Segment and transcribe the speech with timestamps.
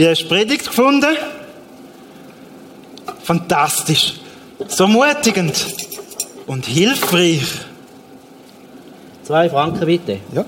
[0.00, 1.14] Wie hast du die Predigt gefunden?
[3.22, 4.14] Fantastisch.
[4.66, 5.52] So mutigend.
[6.46, 7.42] Und hilfreich.
[9.24, 10.20] Zwei Franken bitte.
[10.34, 10.46] Ja.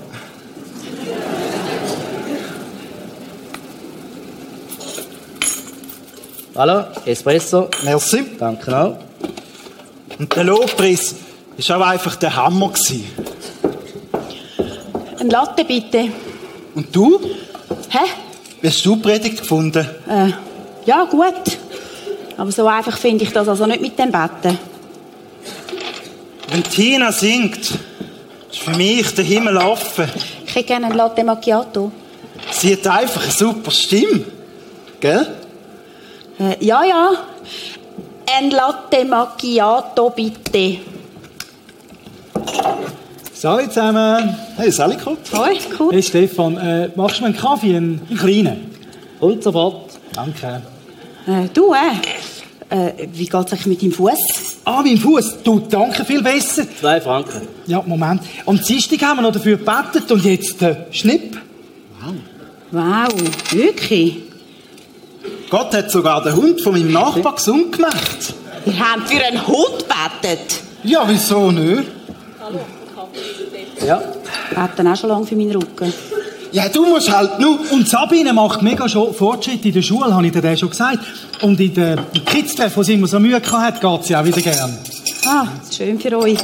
[6.55, 7.69] Hallo, Espresso.
[7.83, 8.25] Merci.
[8.39, 8.97] Danke auch.
[10.17, 11.13] Und der Lobpreis
[11.67, 12.69] war auch einfach der Hammer.
[12.69, 13.05] Gewesen.
[15.19, 16.09] Ein Latte bitte.
[16.73, 17.19] Und du?
[17.89, 17.99] Hä?
[18.63, 19.85] Wie hast du die Predigt gefunden?
[20.07, 20.31] Äh,
[20.85, 21.57] ja, gut.
[22.37, 24.57] Aber so einfach finde ich das also nicht mit dem Betten.
[26.47, 30.09] Wenn Tina singt, ist für mich der Himmel offen.
[30.45, 31.91] Ich hätte gerne ein Latte Macchiato.
[32.51, 34.23] Sie hat einfach eine super Stimme.
[35.01, 35.27] Gell?
[36.39, 37.11] Äh, ja, ja.
[38.33, 40.77] Ein Latte Macchiato bitte.
[43.43, 44.37] Salut zusammen.
[44.55, 45.17] Hey, Sally gut.
[45.33, 45.91] Hoi, cool.
[45.91, 48.71] Hey Stefan, äh, machst du mir einen Kaffee, einen, einen kleinen?
[49.19, 49.99] Und sofort.
[50.13, 50.61] Danke.
[51.27, 54.61] Äh, du, äh, äh, wie geht's euch mit deinem Fuß?
[54.63, 55.43] Ah, mein Fuß.
[55.43, 56.63] Du, danke viel besser.
[56.79, 57.49] Zwei Franken.
[57.67, 58.21] Ja, Moment.
[58.45, 61.37] Am Dienstag haben wir noch dafür gebetet und jetzt der Schnipp.
[62.71, 63.13] Wow,
[63.51, 64.19] wirklich?
[65.49, 68.35] Gott hat sogar den Hund von meinem Nachbar gesund gemacht.
[68.65, 69.85] Ihr habt für einen Hund
[70.21, 70.61] bettet.
[70.85, 71.91] Ja, wieso nicht?
[73.85, 74.01] Ja.
[74.55, 75.93] Beten auch schon lange für meinen Rücken.
[76.51, 77.59] Ja, du musst halt nur...
[77.71, 80.99] Und Sabine macht mega schon Fortschritte in der Schule, habe ich dir schon gesagt.
[81.41, 84.39] Und in den Kids-Treffen, wo sie immer so Mühe gehabt hat, geht sie auch wieder
[84.39, 84.77] gern.
[85.25, 86.37] Ah, schön für euch.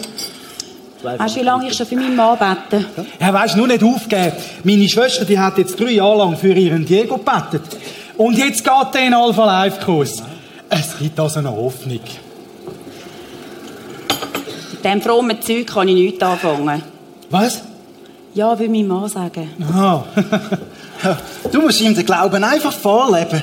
[1.04, 2.86] Weißt du, wie lange ich schon für meinen Mann bete?
[3.20, 4.34] Ja, weisst nur nicht aufgeben.
[4.64, 7.62] Meine Schwester, die hat jetzt drei Jahre lang für ihren Diego gebetet.
[8.18, 10.24] Und jetzt geht der in Alpha Live Kurs.
[10.70, 12.00] Es gibt also eine Hoffnung.
[14.72, 16.82] Mit diesem frommen Zeug kann ich nichts anfangen.
[17.30, 17.62] Was?
[18.34, 19.50] Ja, will mein Mann sagen.
[19.70, 20.06] Aha.
[21.52, 23.42] Du musst ihm den Glauben einfach vorleben.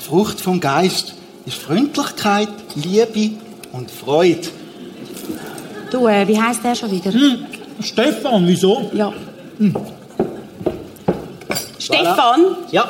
[0.00, 1.14] Die Frucht vom Geist
[1.44, 3.34] ist Freundlichkeit, Liebe
[3.72, 4.48] und Freude.
[5.90, 7.12] Du, äh, wie heisst der schon wieder?
[7.12, 7.44] Hm,
[7.82, 8.90] Stefan, wieso?
[8.94, 9.12] Ja.
[11.78, 12.88] Stefan, Ja.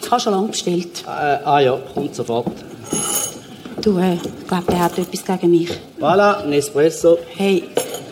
[0.00, 1.02] ich habe schon lange bestellt.
[1.06, 2.46] Äh, ah ja, kommt sofort.
[3.82, 5.70] Du, äh, ich glaube, der hat etwas gegen mich.
[6.00, 7.18] Voilà, ein Espresso.
[7.36, 7.64] Hey,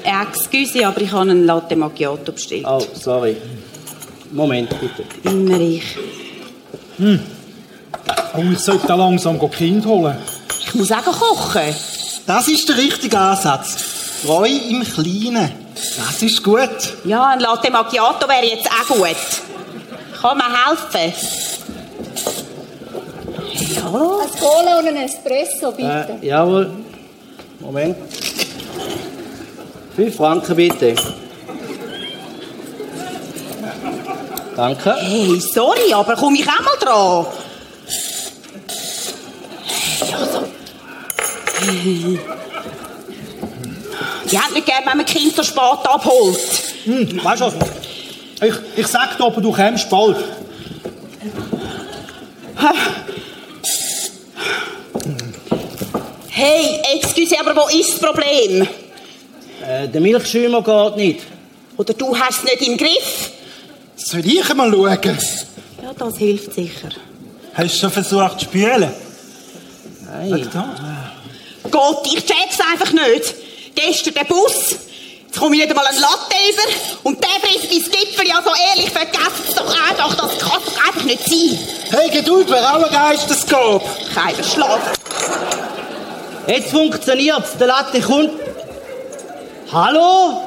[0.07, 2.65] excuse, aber ich habe einen Latte Macchiato bestellt.
[2.69, 3.37] Oh, sorry.
[4.33, 5.05] Moment, bitte.
[5.25, 5.97] Immer ich.
[6.99, 10.17] Oh, ich sollte langsam Kind holen.
[10.61, 11.75] Ich muss auch kochen.
[12.27, 13.77] Das ist der richtige Ansatz.
[14.25, 15.53] Freu im Kleinen.
[15.75, 16.71] Das ist gut.
[17.05, 19.17] Ja, ein Latte Macchiato wäre jetzt auch gut.
[20.21, 21.13] Kann man helfen?
[23.85, 24.21] Hallo?
[24.21, 26.19] Ein Cola und ein Espresso, bitte.
[26.21, 26.71] Äh, jawohl.
[27.61, 27.97] Moment.
[29.97, 30.95] Fünf Franken bitte.
[34.55, 34.95] Danke.
[35.01, 37.27] Hey, sorry, aber komm ich auch mal dran?
[39.65, 40.49] Hey, also.
[44.31, 46.39] Die haben nicht gern, wenn man Kind so spät abholt.
[46.85, 47.55] Hm, weißt du was?
[48.43, 50.17] Ich, ich sag dir, aber du kommst bald.
[56.29, 58.69] Hey, excuse, aber wo ist das Problem?
[59.67, 61.21] Äh, der Milchschäumer geht nicht.
[61.77, 63.31] Oder du hast es nicht im Griff?
[63.97, 65.19] Soll ich mal schauen?
[65.83, 66.91] Ja, das hilft sicher.
[67.53, 68.93] Hast du schon versucht zu spülen?
[70.05, 70.49] Nein.
[71.71, 73.35] Gott, ich check's einfach nicht.
[73.75, 74.77] Gestern der Bus.
[75.27, 77.09] Jetzt komme ich nicht einmal einen Latte über.
[77.09, 78.29] Und der frisst mein Gipfel.
[78.29, 80.15] Ja, so ehrlich, vergesst doch einfach.
[80.15, 81.59] Das kann doch einfach nicht sein.
[81.91, 83.83] Hey, Geduld, wer auch ein Geistesgabe.
[84.15, 84.93] Kein Schlaf.
[86.47, 87.57] Jetzt funktioniert's.
[87.59, 88.31] Der Latte kommt.
[89.69, 90.46] Hallo?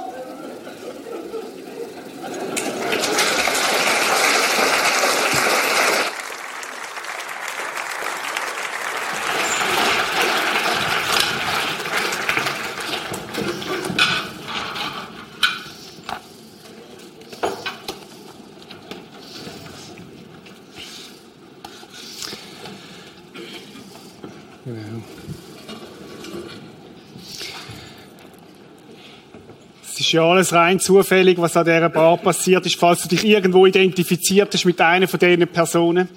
[30.10, 33.68] Ist ja alles rein zufällig, was an dieser Bar passiert ist, falls du dich irgendwo
[33.68, 36.10] identifiziert hast mit einer von diesen Personen.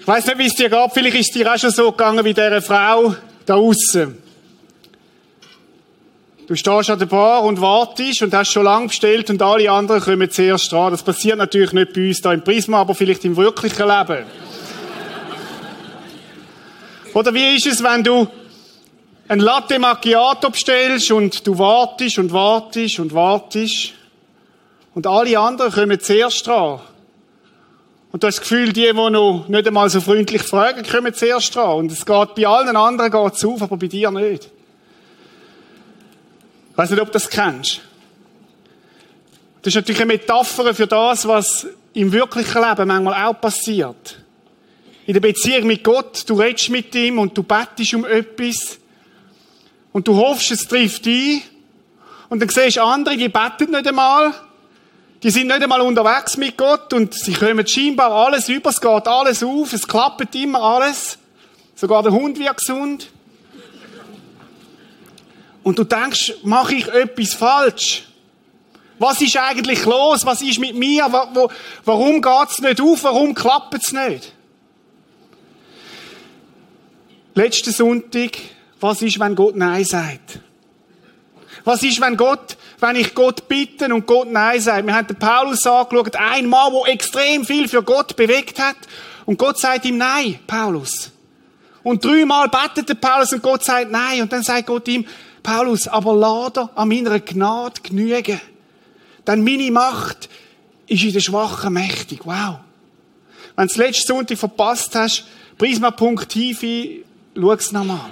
[0.00, 0.92] Ich weiß nicht, wie es dir geht.
[0.92, 3.14] Vielleicht ist es dir auch schon so gegangen wie dieser Frau
[3.46, 4.18] da außen.
[6.48, 10.00] Du stehst an der Bar und wartest und hast schon lange bestellt und alle anderen
[10.00, 10.90] kommen zuerst dran.
[10.90, 14.24] Das passiert natürlich nicht bei uns da im Prisma, aber vielleicht im wirklichen Leben.
[17.14, 18.26] Oder wie ist es, wenn du
[19.28, 23.92] ein Latte Macchiato bestellst und du wartest und wartest und wartest
[24.94, 26.80] und alle anderen kommen zuerst dran.
[28.10, 31.54] Und du hast das Gefühl, die, die noch nicht einmal so freundlich fragen, kommen zuerst
[31.54, 31.76] dran.
[31.76, 34.50] Und es geht bei allen anderen geht's auf, aber bei dir nicht.
[36.70, 37.82] Ich weiß nicht, ob du das kennst.
[39.60, 44.18] Das ist natürlich eine Metapher für das, was im wirklichen Leben manchmal auch passiert.
[45.04, 48.78] In der Beziehung mit Gott, du redest mit ihm und du bettest um etwas
[49.98, 51.42] und du hoffst, es trifft ein
[52.28, 54.32] und dann siehst du andere, die beten nicht einmal,
[55.24, 59.08] die sind nicht einmal unterwegs mit Gott und sie kommen scheinbar alles über, es geht
[59.08, 61.18] alles auf, es klappt immer alles,
[61.74, 63.08] sogar der Hund wird gesund.
[65.64, 68.04] Und du denkst, mache ich etwas falsch?
[69.00, 70.24] Was ist eigentlich los?
[70.24, 71.08] Was ist mit mir?
[71.84, 73.02] Warum geht's nicht auf?
[73.02, 74.32] Warum klappt's nicht?
[77.34, 78.38] Letzten Sonntag,
[78.80, 80.40] was ist, wenn Gott Nein sagt?
[81.64, 84.86] Was ist, wenn Gott, wenn ich Gott bitte und Gott Nein sagt?
[84.86, 88.76] Wir haben den Paulus angeschaut, ein Mann, der extrem viel für Gott bewegt hat.
[89.26, 91.10] Und Gott sagt ihm Nein, Paulus.
[91.82, 94.22] Und dreimal betet der Paulus und Gott sagt Nein.
[94.22, 95.06] Und dann sagt Gott ihm,
[95.42, 98.40] Paulus, aber lade an meiner Gnade genügen.
[99.26, 100.28] Denn meine Macht
[100.86, 102.20] ist in der Schwachen mächtig.
[102.24, 102.60] Wow.
[103.56, 105.24] Wenn du letzten Sonntag verpasst hast,
[105.58, 107.04] prisma.tv,
[107.34, 108.10] schau es nochmal.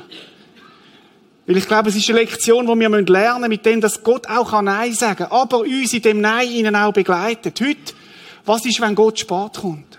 [1.46, 4.28] Weil ich glaube, es ist eine Lektion, die wir lernen müssen, mit dem, dass Gott
[4.28, 7.60] auch Nein sagen kann, aber uns in dem Nein ihnen auch begleitet.
[7.60, 7.94] Heute,
[8.44, 9.98] was ist, wenn Gott spät kommt?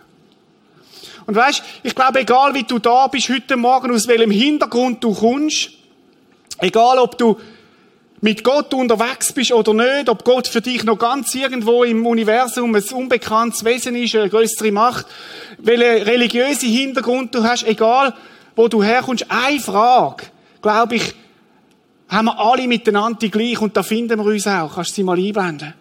[1.26, 5.14] Und weißt, ich glaube, egal wie du da bist heute Morgen, aus welchem Hintergrund du
[5.14, 5.72] kommst,
[6.60, 7.38] egal ob du
[8.20, 12.74] mit Gott unterwegs bist oder nicht, ob Gott für dich noch ganz irgendwo im Universum
[12.74, 15.06] ein unbekanntes Wesen ist, eine größere Macht,
[15.60, 18.14] welchen religiösen Hintergrund du hast, egal
[18.56, 20.26] wo du herkommst, eine Frage,
[20.62, 21.14] glaube ich,
[22.10, 24.76] haben wir alle miteinander die gleich und da finden wir uns auch.
[24.76, 25.74] Kannst du sie mal einblenden?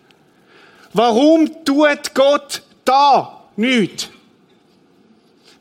[0.92, 4.08] Warum tut Gott da nichts?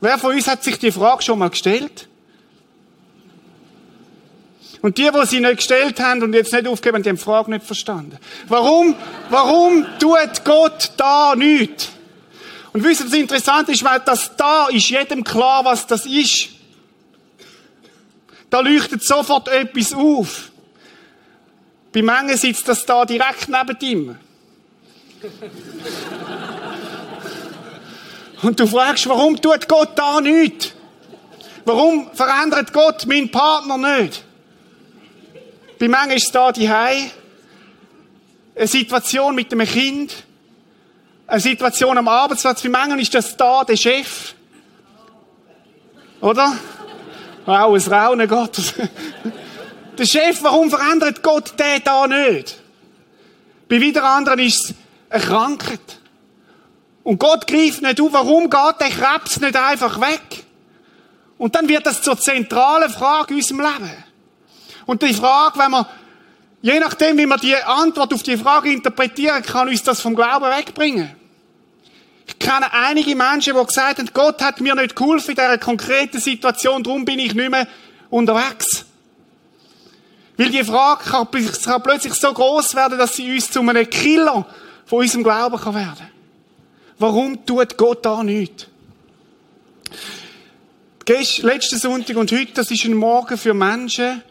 [0.00, 2.08] Wer von uns hat sich die Frage schon mal gestellt?
[4.82, 7.50] Und die, die sie nicht gestellt haben und jetzt nicht aufgeben, die haben die Frage
[7.50, 8.18] nicht verstanden.
[8.46, 8.94] Warum,
[9.30, 11.90] warum tut Gott da nichts?
[12.72, 16.50] Und wisst ihr, das Interessante ist, weil das da ist jedem klar, was das ist.
[18.50, 20.52] Da leuchtet sofort etwas auf.
[21.96, 24.18] Bei manchen sitzt das da direkt neben ihm.
[28.42, 30.74] Und du fragst, warum tut Gott da nichts?
[31.64, 34.22] Warum verändert Gott meinen Partner nicht?
[35.78, 37.10] Bei manchen ist es da die Eine
[38.64, 40.12] Situation mit einem Kind,
[41.26, 42.60] eine Situation am Arbeitsplatz.
[42.60, 44.34] Bei manchen ist das da der Chef.
[46.20, 46.58] Oder?
[47.46, 48.74] Wow, ein Raunen Gottes.
[49.98, 52.58] Der Chef, warum verändert Gott den da nicht?
[53.68, 54.74] Bei wieder anderen ist es
[55.08, 56.00] eine Krankheit.
[57.02, 60.44] Und Gott greift nicht auf, warum geht der Krebs nicht einfach weg?
[61.38, 64.04] Und dann wird das zur zentralen Frage in unserem Leben.
[64.86, 65.86] Und die Frage, wenn man,
[66.62, 70.46] je nachdem, wie man die Antwort auf die Frage interpretieren kann, uns das vom Glauben
[70.46, 71.14] wegbringen.
[72.26, 76.18] Ich kenne einige Menschen, die gesagt haben, Gott hat mir nicht geholfen in dieser konkreten
[76.18, 77.68] Situation, darum bin ich nicht mehr
[78.10, 78.85] unterwegs.
[80.36, 84.46] Weil die Frage kann, kann plötzlich so groß werden, dass sie uns zu einem Killer
[84.84, 86.06] von unserem Glauben kann werden.
[86.98, 88.66] Warum tut Gott da nichts?
[91.08, 94.22] Letzten Sonntag und heute, das ist ein Morgen für Menschen,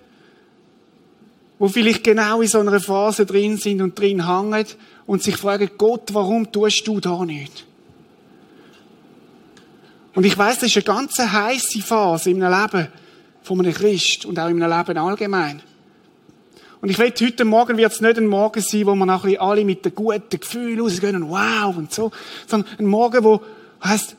[1.58, 4.66] wo vielleicht genau in so einer Phase drin sind und drin hängen
[5.06, 7.66] und sich fragen, Gott, warum tust du da nicht?
[10.16, 12.88] Und ich weiß, das ist eine ganz heiße Phase im Leben
[13.42, 15.62] von einem Christ und auch im Leben allgemein.
[16.82, 19.66] Und ich weiß, heute Morgen wird es nicht ein Morgen sein, wo wir nachher alle
[19.66, 22.12] mit einem guten Gefühl rausgehen und wow und so,
[22.48, 23.42] sondern ein Morgen, wo
[23.84, 24.16] heißt,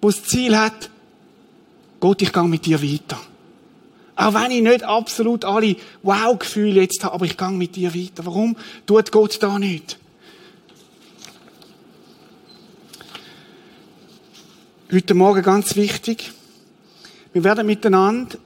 [0.00, 0.90] wo das Ziel hat,
[2.00, 3.18] Gott, ich gehe mit dir weiter.
[4.16, 8.26] Auch wenn ich nicht absolut alle Wow-Gefühle jetzt habe, aber ich gehe mit dir weiter.
[8.26, 8.56] Warum
[8.86, 9.98] tut Gott da nicht?
[14.90, 16.32] Heute Morgen ganz wichtig.
[17.32, 18.38] Wir werden miteinander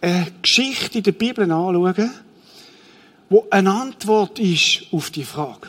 [0.00, 2.10] eine Geschichte in der Bibel anschauen,
[3.28, 5.68] wo eine Antwort ist auf die Frage.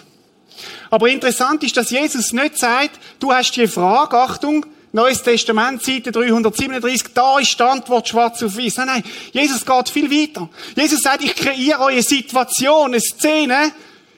[0.89, 6.11] Aber interessant ist, dass Jesus nicht sagt, du hast die Frage, Achtung, Neues Testament, Seite
[6.11, 8.77] 337, da ist die Antwort schwarz auf weiß.
[8.77, 10.50] Nein, nein, Jesus geht viel weiter.
[10.75, 13.71] Jesus sagt, ich kreiere eure Situation, eine Szene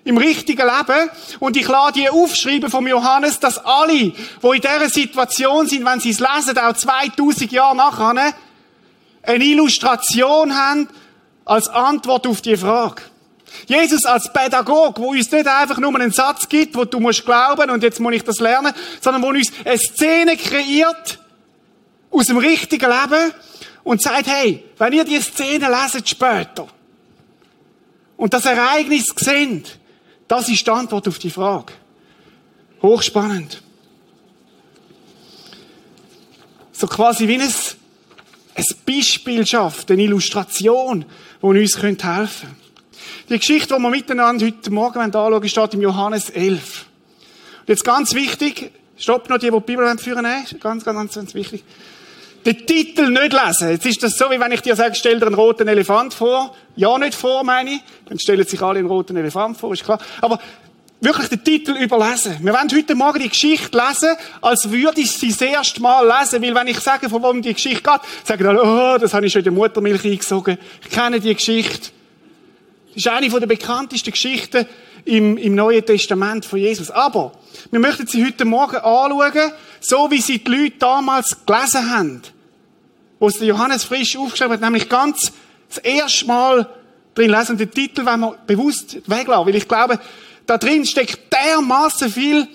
[0.03, 4.89] im richtigen Leben und ich lade die aufschreiben vom Johannes, dass alle, die in dieser
[4.89, 8.33] Situation sind, wenn sie es lesen, auch 2000 Jahre nachher,
[9.23, 10.87] eine Illustration haben
[11.45, 13.01] als Antwort auf die Frage.
[13.67, 17.69] Jesus als Pädagog, wo uns nicht einfach nur einen Satz gibt, wo du musst glauben
[17.69, 21.19] und jetzt muss ich das lernen, sondern wo uns eine Szene kreiert
[22.11, 23.33] aus dem richtigen Leben
[23.83, 26.67] und sagt, hey, wenn ihr die Szene leset später
[28.17, 29.79] und das Ereignis seht,
[30.27, 31.73] das ist die Antwort auf die Frage.
[32.81, 33.61] Hochspannend.
[36.71, 37.53] So quasi wie ein,
[38.85, 41.05] Beispiel schafft, eine Illustration,
[41.41, 42.47] die uns helfen könnte.
[43.29, 46.85] Die Geschichte, die wir miteinander heute Morgen anschauen steht im Johannes 11.
[47.61, 51.33] Und jetzt ganz wichtig, stopp noch die, die die Bibel führen wollen, ganz, ganz, ganz
[51.33, 51.63] wichtig.
[52.45, 53.69] Den Titel nicht lesen.
[53.69, 56.53] Jetzt ist das so, wie wenn ich dir sage, stell dir einen roten Elefant vor.
[56.75, 57.81] Ja, nicht vor, meine ich.
[58.05, 59.99] Dann stellen sich alle einen roten Elefant vor, ist klar.
[60.19, 60.39] Aber
[61.03, 62.37] wirklich den Titel überlesen.
[62.41, 66.41] Wir wollen heute Morgen die Geschichte lesen, als würde ich sie das erste Mal lesen.
[66.41, 69.33] Weil wenn ich sage, von wem die Geschichte geht, sagen alle, oh, das habe ich
[69.33, 70.57] schon in der Muttermilch eingesogen.
[70.81, 71.91] Ich kenne die Geschichte.
[72.87, 74.65] Das ist eine der bekanntesten Geschichten
[75.03, 76.89] im, im Neuen Testament von Jesus.
[76.89, 77.33] Aber
[77.69, 82.21] wir möchten sie heute Morgen anschauen, so wie sie die Leute damals gelesen haben.
[83.19, 85.33] Wo es der Johannes frisch aufgeschrieben hat, nämlich ganz
[85.67, 86.69] das erste Mal
[87.15, 87.57] drin lesen.
[87.57, 89.99] Den Titel wenn wir bewusst weglassen, weil ich glaube,
[90.45, 92.47] da drin steckt dermaßen viel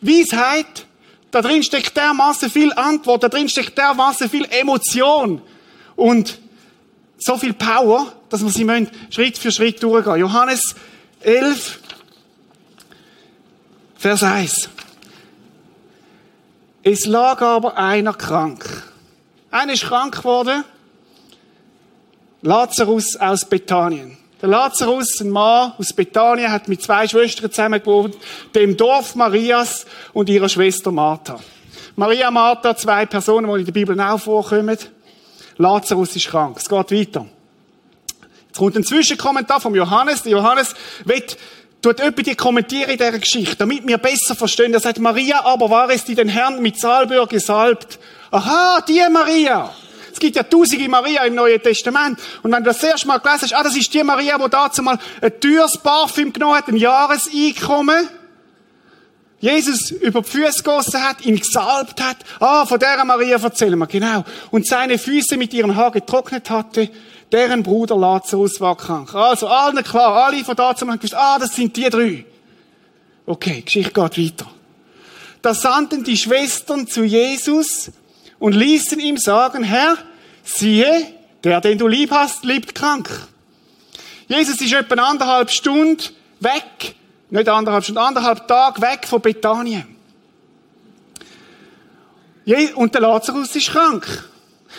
[0.00, 0.86] Weisheit,
[1.30, 5.42] da drin steckt dermaßen viel Antwort, da drin steckt dermaßen viel Emotion
[5.96, 6.38] und
[7.18, 10.16] so viel Power, dass wir sie Schritt für Schritt durchgehen.
[10.16, 10.74] Johannes
[11.20, 11.80] 11,
[13.96, 14.70] Vers 1.
[16.82, 18.84] Es lag aber einer krank.
[19.50, 20.64] Einer ist krank geworden.
[22.40, 24.16] Lazarus aus Bethanien.
[24.40, 28.16] Der Lazarus, ein Mann aus Bethanien, hat mit zwei Schwestern zusammen gewohnt,
[28.54, 31.38] dem Dorf Marias und ihrer Schwester Martha.
[31.94, 34.78] Maria Martha, zwei Personen, die in der Bibel auch vorkommen.
[35.58, 36.56] Lazarus ist krank.
[36.58, 37.26] Es geht weiter.
[38.46, 40.22] Jetzt kommt ein Zwischenkommentar vom Johannes.
[40.22, 41.36] Der Johannes wird
[41.82, 44.72] tut jemand die kommentieren in dieser Geschichte, damit wir besser verstehen.
[44.72, 47.98] Er sagt, Maria aber war es, die den Herrn mit Salböhr gesalbt.
[48.30, 49.70] Aha, die Maria.
[50.12, 52.18] Es gibt ja tausende Maria im Neuen Testament.
[52.42, 54.82] Und wenn du das erste Mal gelesen hast, ah, das ist die Maria, die dazu
[54.82, 58.08] mal ein teures Parfüm genommen hat, ein Jahreseinkommen.
[59.38, 62.18] Jesus über die Füße gegossen hat, ihn gesalbt hat.
[62.40, 64.24] Ah, von der Maria erzählen wir, genau.
[64.50, 66.90] Und seine Füße mit ihrem Haar getrocknet hatte
[67.32, 69.14] deren Bruder Lazarus war krank.
[69.14, 72.24] Also, allen klar, alle von da zum haben gewusst, ah, das sind die drei.
[73.26, 74.50] Okay, Geschichte geht weiter.
[75.42, 77.90] Da sandten die Schwestern zu Jesus
[78.40, 79.96] und ließen ihm sagen, Herr,
[80.42, 81.06] siehe,
[81.44, 83.08] der, den du lieb hast, lebt krank.
[84.26, 86.02] Jesus ist etwa anderthalb Stunden
[86.40, 86.94] weg,
[87.30, 89.86] nicht anderthalb Stunden, anderthalb Tag weg von Bethanien.
[92.74, 94.28] Und der Lazarus ist krank.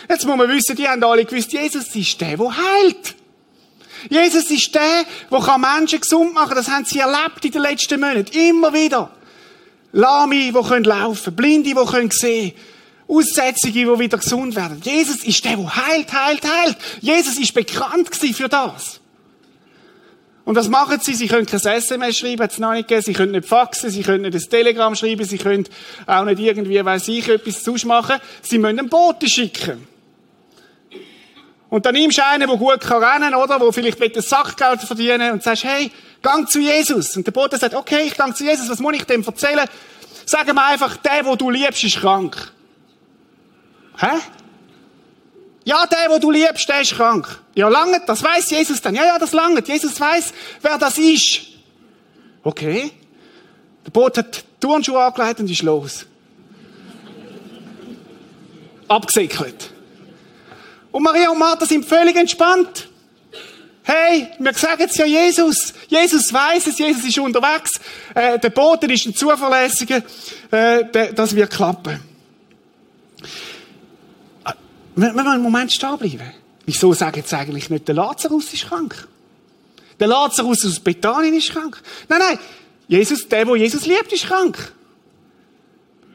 [0.08, 3.14] Jetzt muss man wissen, die haben alle gewusst, Jesus ist der, der heilt.
[4.10, 6.56] Jesus ist der, der Menschen gesund machen kann.
[6.56, 8.36] Das haben sie erlebt in den letzten Monaten.
[8.36, 9.10] Immer wieder.
[9.92, 11.36] Lahme, die können laufen.
[11.36, 12.52] Blinde, die können sehen.
[13.12, 14.80] Aussätzige, die wieder gesund werden.
[14.82, 16.76] Jesus ist der, der heilt, heilt, heilt.
[17.00, 19.00] Jesus ist bekannt für das.
[20.44, 21.14] Und was machen sie?
[21.14, 23.04] Sie können kein SMS schreiben, hat es noch nicht gegeben.
[23.04, 25.68] Sie können nicht faxen, sie können nicht ein Telegramm schreiben, sie können
[26.06, 28.16] auch nicht irgendwie, weiß ich, etwas sonst machen.
[28.42, 29.86] Sie müssen einen Boten schicken.
[31.68, 33.58] Und dann nimmst du einen, der gut kann rennen, oder?
[33.58, 35.90] Der vielleicht mit dem Sachgeld verdienen und sagst, hey,
[36.22, 37.16] gang zu Jesus.
[37.16, 39.66] Und der Bote sagt, okay, ich gang zu Jesus, was muss ich dem erzählen?
[40.26, 42.52] Sag mir einfach, der, wo du liebst, ist krank.
[43.98, 44.18] Hä?
[45.64, 47.38] Ja, der, wo du liebst, der ist krank.
[47.54, 48.94] Ja, lange, das weiß Jesus dann.
[48.94, 49.62] Ja, ja, das lange.
[49.64, 51.42] Jesus weiß, wer das ist.
[52.42, 52.90] Okay.
[53.84, 56.06] Der Boot hat Turnschuhe angelegt und ist los.
[58.88, 59.70] Abgesickelt.
[60.90, 62.88] Und Maria und Martha sind völlig entspannt.
[63.84, 65.74] Hey, wir sagen es ja Jesus.
[65.88, 67.80] Jesus weiß es, Jesus ist unterwegs.
[68.14, 70.02] Äh, der Boten ist ein zuverlässiger.
[70.50, 72.11] Äh, das wird klappen.
[74.94, 76.32] Wir müssen einen Moment stehen bleiben.
[76.66, 79.08] Wieso sagen jetzt eigentlich nicht, der Lazarus ist krank?
[79.98, 81.80] Der Lazarus aus Bethanien ist krank.
[82.08, 82.38] Nein, nein.
[82.88, 84.72] Jesus, der, wo Jesus liebt, ist krank.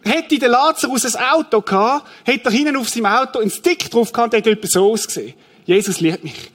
[0.04, 4.12] Hätte der Lazarus ein Auto gehabt, hätte er hinten auf seinem Auto einen Stick drauf
[4.12, 5.34] gehabt, hätte etwas so ausgesehen.
[5.66, 6.52] Jesus liebt mich.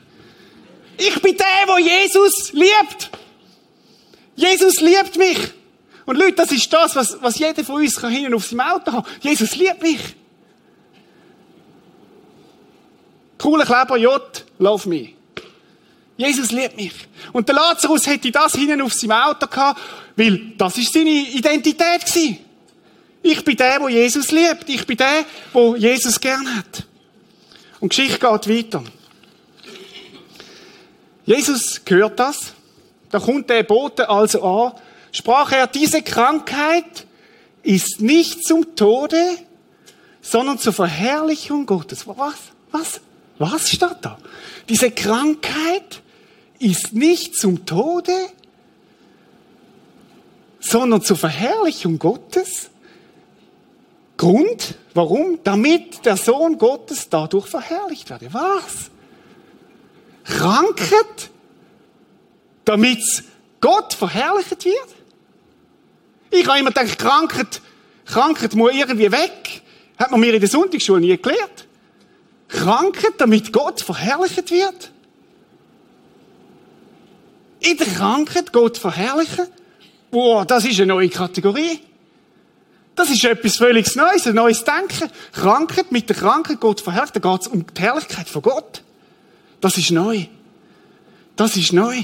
[0.96, 3.10] Ich bin der, wo Jesus liebt.
[4.36, 5.38] Jesus liebt mich.
[6.06, 8.92] Und Leute, das ist das, was, was jeder von uns kann hinten auf seinem Auto
[8.92, 9.06] haben.
[9.20, 10.00] Jesus liebt mich.
[13.42, 15.14] Cooler Kleber J, love me.
[16.16, 16.92] Jesus liebt mich.
[17.32, 19.80] Und der Lazarus hätte das hinten auf seinem Auto gehabt,
[20.14, 22.38] weil das ist seine Identität gewesen.
[23.20, 24.68] Ich bin der, wo Jesus liebt.
[24.68, 26.84] Ich bin der, wo Jesus gern hat.
[27.80, 28.84] Und die Geschichte geht weiter.
[31.24, 32.52] Jesus hört das.
[33.10, 34.72] da kommt der Bote also an,
[35.10, 37.06] sprach er, diese Krankheit
[37.64, 39.20] ist nicht zum Tode,
[40.20, 42.06] sondern zur Verherrlichung Gottes.
[42.06, 42.36] Was?
[42.70, 43.00] Was?
[43.38, 44.18] Was steht da?
[44.68, 46.02] Diese Krankheit
[46.58, 48.12] ist nicht zum Tode,
[50.60, 52.70] sondern zur Verherrlichung Gottes.
[54.16, 55.40] Grund, warum?
[55.42, 58.32] Damit der Sohn Gottes dadurch verherrlicht werde.
[58.32, 58.90] Was?
[60.24, 61.30] Krankheit,
[62.64, 63.02] damit
[63.60, 64.88] Gott verherrlicht wird?
[66.30, 67.60] Ich habe immer gedacht, Krankheit,
[68.04, 69.62] Krankheit muss irgendwie weg.
[69.98, 71.66] Hat man mir in der Sonntagsschule nie erklärt.
[72.52, 74.90] Krankheit, damit Gott verherrlicht wird?
[77.60, 79.46] In der Krankheit Gott verherrlichen?
[80.10, 81.80] Boah, das ist eine neue Kategorie.
[82.94, 85.10] Das ist etwas völlig Neues, ein neues Denken.
[85.32, 88.82] Krankheit, mit der Krankheit Gott verherrlichen, da geht es um die Herrlichkeit von Gott.
[89.60, 90.26] Das ist neu.
[91.36, 92.02] Das ist neu.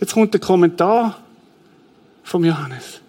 [0.00, 1.22] Jetzt kommt der Kommentar
[2.22, 3.00] vom Johannes.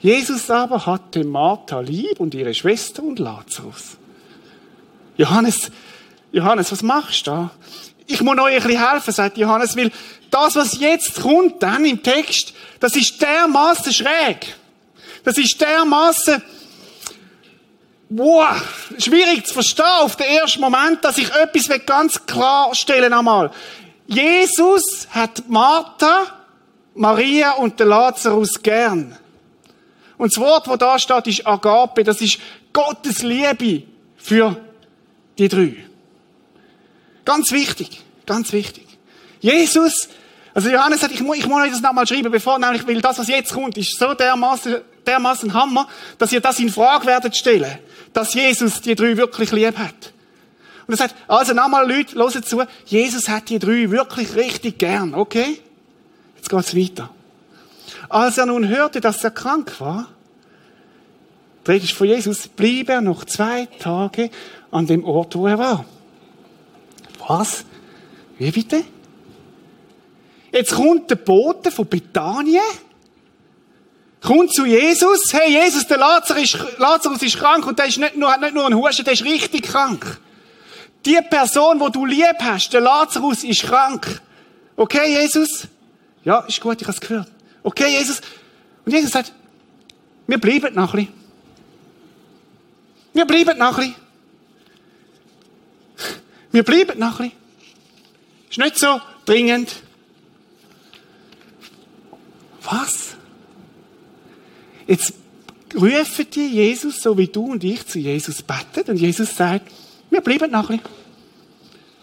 [0.00, 3.98] Jesus aber hatte Martha lieb und ihre Schwester und Lazarus.
[5.22, 5.70] Johannes,
[6.32, 7.50] Johannes, was machst du da?
[8.08, 9.92] Ich muss euch ein bisschen helfen, sagt Johannes, weil
[10.32, 14.56] das, was jetzt kommt dann im Text, das ist dermaßen schräg.
[15.22, 16.42] Das ist dermaßen,
[18.08, 18.60] wow,
[18.98, 23.52] schwierig zu verstehen auf den ersten Moment, dass ich etwas ganz klar stellen einmal.
[24.08, 26.26] Jesus hat Martha,
[26.96, 29.16] Maria und den Lazarus gern.
[30.18, 32.02] Und das Wort, wo da steht, ist Agape.
[32.02, 32.40] Das ist
[32.72, 33.84] Gottes Liebe
[34.16, 34.56] für
[35.38, 35.76] die drei.
[37.24, 38.02] Ganz wichtig.
[38.26, 38.86] Ganz wichtig.
[39.40, 40.08] Jesus,
[40.54, 43.18] also Johannes sagt, ich muss, ich muss euch das nochmal schreiben, bevor, nämlich, weil das,
[43.18, 47.78] was jetzt kommt, ist so dermaßen, dermaßen Hammer, dass ihr das in Frage werdet stellen.
[48.12, 50.12] Dass Jesus die drei wirklich lieb hat.
[50.86, 55.14] Und er sagt, also nochmal Leute, hören zu, Jesus hat die drei wirklich richtig gern,
[55.14, 55.60] okay?
[56.36, 57.10] Jetzt geht's weiter.
[58.08, 60.08] Als er nun hörte, dass er krank war,
[61.64, 64.30] dreht von Jesus, blieb er noch zwei Tage
[64.72, 65.84] an dem Ort, wo er war.
[67.28, 67.64] Was?
[68.38, 68.84] Wie bitte?
[70.50, 72.62] Jetzt kommt der Bote von Bethanien,
[74.20, 78.16] kommt zu Jesus, hey Jesus, der Lazarus ist, Lazarus ist krank und der ist nicht
[78.16, 80.20] nur, hat nicht nur einen Husten, der ist richtig krank.
[81.06, 84.20] Die Person, wo du lieb hast, der Lazarus ist krank.
[84.76, 85.68] Okay, Jesus?
[86.24, 87.28] Ja, ist gut, ich habe es gehört.
[87.62, 88.20] Okay, Jesus?
[88.84, 89.32] Und Jesus sagt,
[90.26, 91.22] wir bleiben noch ein bisschen.
[93.12, 94.02] Wir bleiben noch ein bisschen.
[96.52, 97.42] Wir bleiben noch ein bisschen.
[98.50, 99.82] Ist nicht so dringend.
[102.62, 103.16] Was?
[104.86, 105.14] Jetzt
[105.74, 109.70] rufen die Jesus, so wie du und ich zu Jesus beten, und Jesus sagt,
[110.10, 110.92] wir bleiben noch ein bisschen.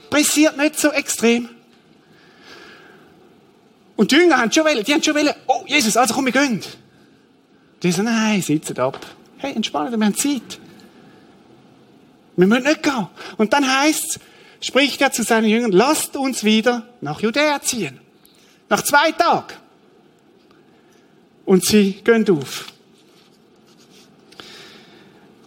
[0.09, 1.49] Pressiert nicht so extrem.
[3.95, 6.31] Und die Jünger haben schon wollen, die haben schon wollen, oh Jesus, also komm, wir
[6.31, 6.61] gehen.
[7.83, 9.05] Die sagen, nein, sitzen ab.
[9.37, 10.59] Hey, entspannen, wir haben Zeit.
[12.35, 13.07] Wir müssen nicht gehen.
[13.37, 14.19] Und dann heißt es,
[14.61, 17.99] spricht er zu seinen Jüngern, lasst uns wieder nach Judäa ziehen.
[18.69, 19.55] Nach zwei Tagen.
[21.45, 22.65] Und sie gehen auf.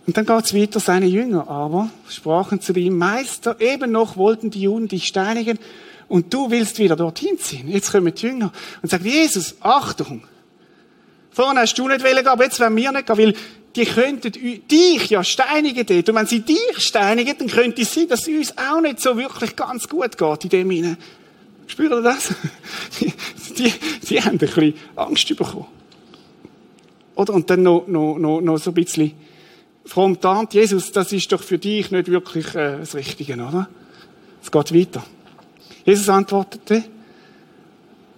[0.06, 4.62] Und dann geht's weiter, seine Jünger aber sprachen zu ihm, Meister, eben noch wollten die
[4.62, 5.58] Juden dich steinigen
[6.08, 7.68] und du willst wieder dorthin ziehen.
[7.68, 10.24] Jetzt kommen die Jünger und sagen, Jesus, Achtung.
[11.30, 13.34] Vorhin hast du nicht wollen, aber jetzt werden wir nicht gehen, weil
[13.74, 16.08] die könnten dich ja steinigen dort.
[16.08, 19.16] Und wenn sie dich steinigen, dann könnte es sein, dass es uns auch nicht so
[19.16, 20.96] wirklich ganz gut geht in dem hinein.
[21.66, 22.34] Spürt ihr das?
[23.00, 23.12] Die,
[23.58, 23.72] die,
[24.08, 25.66] die haben ein bisschen Angst bekommen.
[27.14, 27.34] Oder?
[27.34, 29.12] Und dann noch, noch, noch, noch so ein bisschen
[29.84, 30.54] fromm tarnt.
[30.54, 33.68] Jesus, das ist doch für dich nicht wirklich äh, das Richtige, oder?
[34.42, 35.04] Es geht weiter.
[35.84, 36.84] Jesus antwortete,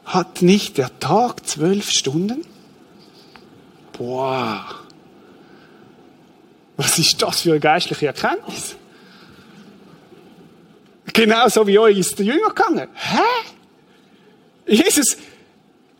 [0.04, 2.44] hat nicht der Tag zwölf Stunden?
[3.96, 4.83] Boah.
[6.76, 8.76] Was ist das für eine geistliche Erkenntnis?
[11.12, 12.88] Genau so wie euch ist der Jünger gegangen.
[12.94, 13.18] Hä?
[14.66, 15.16] Jesus,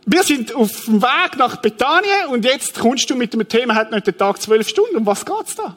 [0.06, 3.92] wir sind auf dem Weg nach Bethanien und jetzt kommst du mit dem Thema, hat
[3.92, 4.96] nicht der Tag zwölf Stunden.
[4.96, 5.76] Um was geht's da?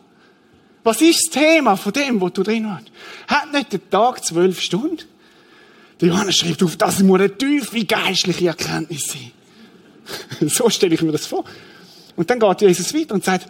[0.83, 2.85] Was ist das Thema von dem, wo du drin hast?
[3.27, 5.03] Hat nicht der Tag zwölf Stunden?
[5.99, 9.31] Der Johannes schreibt auf, das muss eine tiefe geistliche Erkenntnis sein.
[10.49, 11.43] so stelle ich mir das vor.
[12.15, 13.47] Und dann geht Jesus weiter und sagt,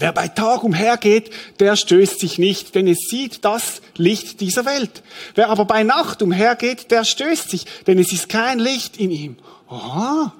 [0.00, 5.02] Wer bei Tag umhergeht, der stößt sich nicht, denn es sieht das Licht dieser Welt.
[5.34, 9.36] Wer aber bei Nacht umhergeht, der stößt sich, denn es ist kein Licht in ihm.
[9.68, 10.32] Aha.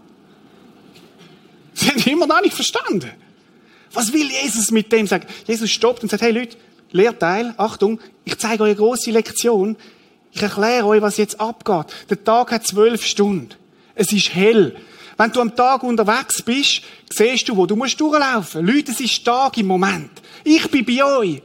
[1.74, 3.10] Sie haben immer noch nicht verstanden.
[3.92, 5.26] Was will Jesus mit dem sagen?
[5.46, 6.56] Jesus stoppt und sagt, hey Leute,
[6.90, 9.76] Lehrteil, Achtung, ich zeige euch eine große Lektion.
[10.32, 11.94] Ich erkläre euch, was jetzt abgeht.
[12.08, 13.50] Der Tag hat zwölf Stunden.
[13.94, 14.74] Es ist hell.
[15.20, 16.80] Wenn du am Tag unterwegs bist,
[17.12, 18.66] siehst du, wo du musst durchlaufen.
[18.66, 20.10] Leute, es ist Tag im Moment.
[20.44, 21.42] Ich bin bei euch.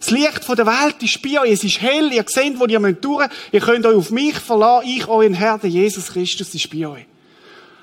[0.00, 1.50] Das Licht der Welt ist bei euch.
[1.50, 2.10] Es ist hell.
[2.10, 3.04] Ihr seht, wo ihr müsst.
[3.52, 4.88] Ihr könnt euch auf mich verlassen.
[4.88, 7.04] Ich, euren Herr, der Jesus Christus, ist bei euch.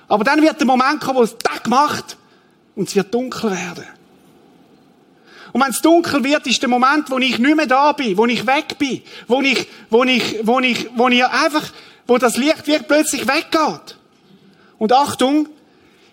[0.07, 2.17] Aber dann wird der Moment kommen, wo es Tag macht
[2.75, 3.85] und es wird dunkel werden.
[5.53, 8.25] Und wenn es dunkel wird, ist der Moment, wo ich nicht mehr da bin, wo
[8.25, 11.71] ich weg bin, wo ich, wo ich, wo ich, wo ich einfach,
[12.07, 14.00] wo das Licht wird plötzlich weggeht.
[14.81, 15.47] Und Achtung,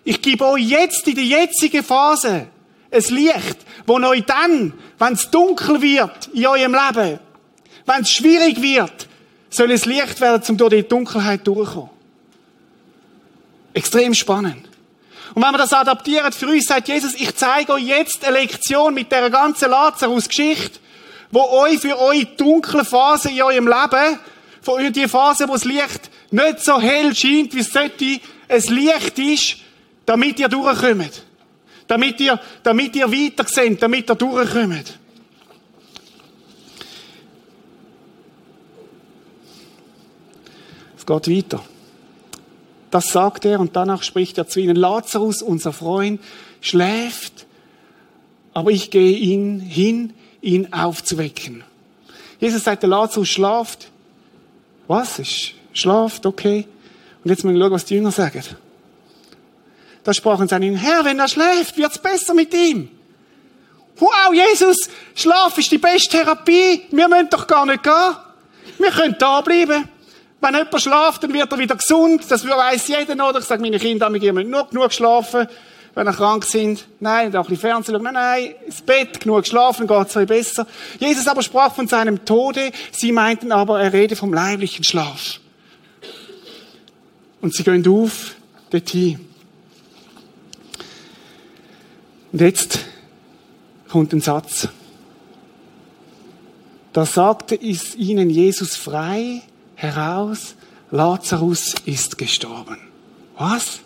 [0.03, 2.45] ich gebe euch jetzt in der jetzigen Phase
[2.91, 7.19] ein Licht, wo euch dann, wenn es dunkel wird in eurem Leben,
[7.87, 9.07] wenn es schwierig wird,
[9.49, 11.89] soll es Licht werden, um durch die Dunkelheit durchzukommen.
[13.73, 14.69] Extrem spannend.
[15.33, 18.93] Und wenn wir das adaptieren für uns, sagt Jesus, ich zeige euch jetzt eine Lektion
[18.93, 20.79] mit der ganzen Lazarus-Geschichte,
[21.31, 24.19] wo euch für eure dunkle Phase in eurem Leben,
[24.67, 28.19] euch die Phase, wo das Licht nicht so hell scheint, wie es sollte,
[28.49, 29.57] ein Licht ist,
[30.05, 31.23] damit ihr durchkommt.
[31.87, 34.99] Damit ihr, damit ihr weiter seht, damit ihr durchkommt.
[40.97, 41.63] Es geht weiter.
[42.91, 44.75] Das sagt er und danach spricht er zu ihnen.
[44.75, 46.19] Lazarus, unser Freund,
[46.59, 47.45] schläft,
[48.53, 51.63] aber ich gehe ihn hin, ihn aufzuwecken.
[52.39, 53.91] Jesus sagt, der Lazarus schlaft.
[54.87, 55.21] Was?
[55.73, 56.65] Schlaft, okay.
[57.23, 58.43] Und jetzt müssen wir schauen, was die Jünger sagen.
[60.03, 62.89] Da sprachen sie an ihn, Herr, wenn er schläft, wird's besser mit ihm.
[63.97, 66.83] Wow, Jesus, Schlaf ist die beste Therapie.
[66.89, 68.15] Wir müssen doch gar nicht gehen.
[68.77, 69.89] Wir können da bleiben.
[70.39, 72.23] Wenn jemand schlaft, dann wird er wieder gesund.
[72.29, 73.35] Das weiß jeder noch.
[73.37, 75.47] Ich sage meinen Kindern, wir müssen nur genug schlafen,
[75.95, 76.85] wenn sie krank sind.
[77.01, 78.03] Nein, da ein bisschen Fernsehen schauen.
[78.03, 80.65] Nein, nein, ins Bett, genug schlafen, geht's euch besser.
[80.97, 82.71] Jesus aber sprach von seinem Tode.
[82.93, 85.41] Sie meinten aber, er rede vom leiblichen Schlaf.
[87.41, 88.35] Und sie gehen auf,
[88.69, 89.19] dorthin.
[92.31, 92.79] Und jetzt
[93.89, 94.67] kommt ein Satz.
[96.93, 99.41] Da sagte es ihnen Jesus frei
[99.75, 100.55] heraus,
[100.91, 102.77] Lazarus ist gestorben.
[103.37, 103.79] Was?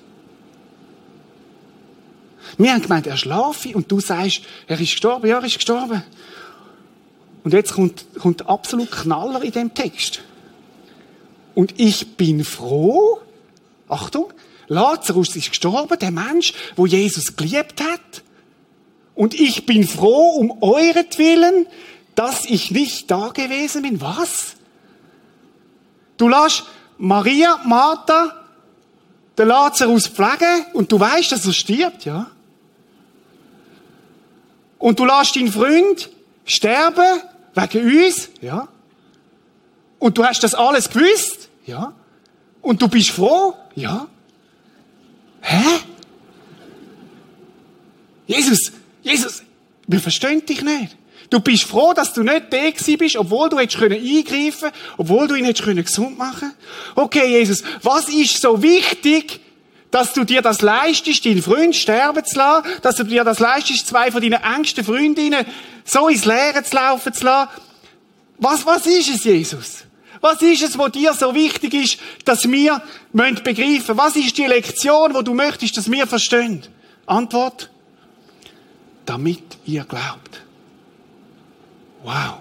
[2.58, 5.28] Wir haben gemeint, er schlafe und du sagst, er ist gestorben.
[5.28, 6.04] Ja, er ist gestorben.
[7.44, 10.22] Und jetzt kommt, kommt absolut Knaller in dem Text.
[11.56, 13.20] Und ich bin froh,
[13.94, 14.34] Achtung,
[14.68, 18.24] Lazarus ist gestorben, der Mensch, wo Jesus geliebt hat.
[19.16, 21.68] Und ich bin froh um euretwillen,
[22.16, 24.02] dass ich nicht da gewesen bin.
[24.02, 24.56] Was?
[26.18, 26.64] Du lässt
[26.98, 28.44] Maria, Martha,
[29.38, 32.28] den Lazarus pflegen und du weißt, dass er stirbt, ja?
[34.78, 36.10] Und du lässt deinen Freund
[36.46, 37.22] sterben
[37.56, 38.68] wegen uns, ja?
[40.00, 41.94] Und du hast das alles gewusst, ja?
[42.62, 44.08] Und du bist froh, ja?
[45.42, 45.80] Hä?
[48.28, 49.44] Jesus, Jesus,
[49.88, 50.96] wir verstehen dich nicht.
[51.30, 55.36] Du bist froh, dass du nicht gewesen bist, obwohl du hättest eingreifen können, obwohl du
[55.36, 56.54] ihn hättest gesund machen
[56.96, 59.40] Okay, Jesus, was ist so wichtig,
[59.90, 63.88] dass du dir das leistest, deinen Freund sterben zu lassen, dass du dir das leistest,
[63.88, 65.46] zwei von deinen engsten Freundinnen
[65.86, 67.50] so ins Leere zu laufen zu lassen?
[68.38, 69.84] Was, was ist es, Jesus?
[70.24, 72.82] Was ist es, was dir so wichtig ist, dass wir
[73.12, 73.98] begreifen?
[73.98, 76.64] Was ist die Lektion, wo du möchtest, dass wir verstehen?
[77.06, 77.70] Antwort?
[79.06, 80.42] Damit ihr glaubt.
[82.04, 82.36] Wow.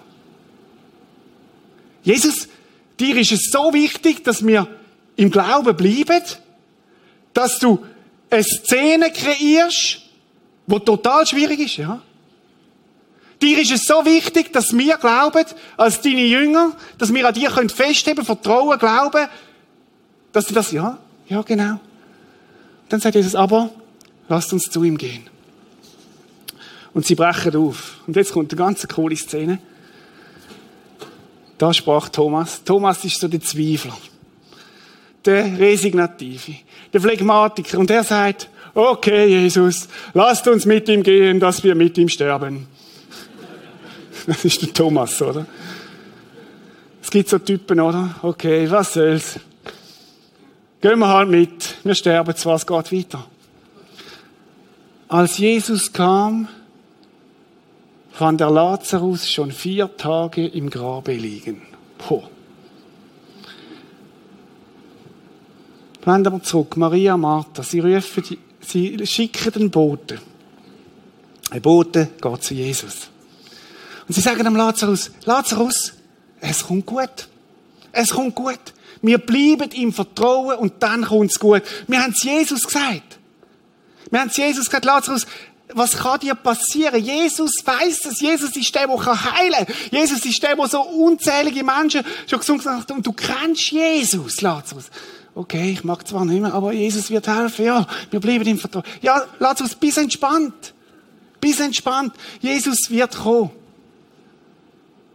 [2.04, 2.46] Jesus,
[3.00, 4.68] dir ist es so wichtig, dass wir
[5.16, 6.22] im Glauben bleiben,
[7.34, 7.84] dass du
[8.30, 10.02] eine Szene kreierst,
[10.68, 12.00] wo total schwierig ist, ja?
[13.42, 15.44] Dir ist es so wichtig, dass wir glauben,
[15.76, 19.26] als deine Jünger, dass wir an dir können festheben, vertrauen, glauben,
[20.32, 20.96] dass du das, ja,
[21.28, 21.80] ja, genau.
[22.88, 23.70] Dann sagt Jesus, aber
[24.28, 25.28] lasst uns zu ihm gehen.
[26.94, 27.96] Und sie brechen auf.
[28.06, 29.58] Und jetzt kommt eine ganz coole Szene.
[31.58, 32.62] Da sprach Thomas.
[32.64, 33.96] Thomas ist so der Zweifler.
[35.24, 36.56] Der Resignative.
[36.92, 37.78] Der Phlegmatiker.
[37.78, 42.68] Und er sagt, okay, Jesus, lasst uns mit ihm gehen, dass wir mit ihm sterben.
[44.26, 45.46] Das ist der Thomas, oder?
[47.02, 48.14] Es gibt so Typen, oder?
[48.22, 49.40] Okay, was soll's?
[50.80, 51.76] Gehen wir halt mit.
[51.84, 53.24] Wir sterben zwar, es geht weiter.
[55.08, 56.48] Als Jesus kam,
[58.10, 61.62] fand der Lazarus schon vier Tage im Grabe liegen.
[61.98, 62.28] Boah.
[66.04, 66.76] Wenden wir zurück.
[66.76, 68.24] Maria, Martha, sie rufen,
[68.60, 70.18] sie schicken den Boten.
[71.50, 73.11] Ein Bote geht zu Jesus.
[74.08, 75.92] Und sie sagen dem Lazarus, Lazarus,
[76.40, 77.28] es kommt gut.
[77.92, 78.58] Es kommt gut.
[79.00, 81.62] Wir bleiben im Vertrauen und dann kommt's gut.
[81.86, 83.18] Wir haben es Jesus gesagt.
[84.10, 85.26] Wir haben es Jesus gesagt, Lazarus,
[85.74, 87.02] was kann dir passieren?
[87.02, 88.20] Jesus weiß es.
[88.20, 89.74] Jesus ist der, der heilen kann.
[89.90, 92.90] Jesus ist der, der so unzählige Menschen schon gesungen hat.
[92.90, 94.90] Und du kennst Jesus, Lazarus.
[95.34, 97.64] Okay, ich mag zwar nicht mehr, aber Jesus wird helfen.
[97.64, 98.84] Ja, wir bleiben im Vertrauen.
[99.00, 100.74] Ja, Lazarus, bis entspannt.
[101.40, 102.14] Bis entspannt.
[102.40, 103.50] Jesus wird kommen.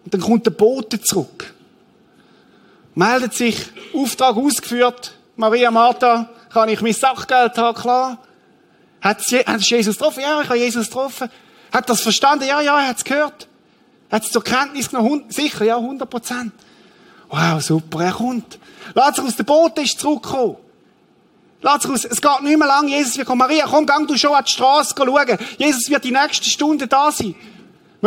[0.08, 1.54] Und dann kommt der Bote zurück.
[2.96, 3.58] Meldet sich,
[3.94, 5.12] Auftrag ausgeführt.
[5.36, 8.18] Maria, Martha, kann ich mein Sachgeld haben, klar.
[9.02, 10.22] Hat es Jesus getroffen?
[10.22, 11.30] Ja, ich habe Jesus getroffen.
[11.74, 12.46] Hat das verstanden?
[12.48, 13.50] Ja, ja, er hat es gehört.
[14.10, 15.26] Hat es zur Kenntnis genommen?
[15.28, 16.54] Sicher, ja, 100 Prozent.
[17.28, 18.60] Wow, super, er kommt.
[18.94, 20.56] Lazarus, der Bote ist zurückgekommen.
[21.62, 23.40] Lazarus, es geht nicht mehr lang, Jesus wird kommen.
[23.40, 25.38] Maria, komm, gang du schon an die Straße schauen.
[25.58, 27.36] Jesus wird die nächste Stunde da sein.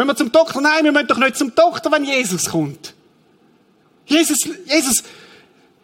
[0.04, 0.62] Müssen wir zum Doktor?
[0.62, 2.94] Nein, wir müssen doch nicht zum Doktor, wenn Jesus kommt.
[4.06, 5.02] Jesus, Jesus,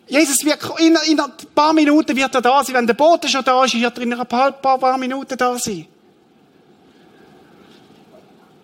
[0.07, 2.75] Jesus wird, in, in ein paar Minuten wird er da sein.
[2.75, 5.59] Wenn der Bote schon da ist, wird er in ein paar, paar, paar Minuten da
[5.59, 5.87] sein.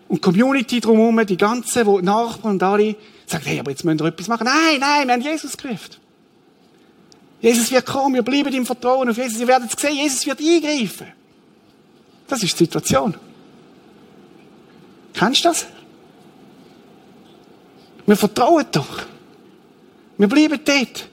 [0.09, 4.01] Und die Community drumherum, die ganzen, die Nachbarn und alle, sagen, hey, aber jetzt müssen
[4.01, 4.45] wir etwas machen.
[4.45, 5.97] Nein, nein, wir haben Jesus gerufen.
[7.41, 9.41] Jesus wird kommen, wir bleiben im Vertrauen auf Jesus.
[9.41, 11.09] Ihr werdet es sehen, Jesus wird eingreifen.
[12.27, 13.17] Das ist die Situation.
[15.13, 15.67] Kennst du das?
[18.07, 19.03] Wir vertrauen doch.
[20.19, 21.09] Wir bleiben dort.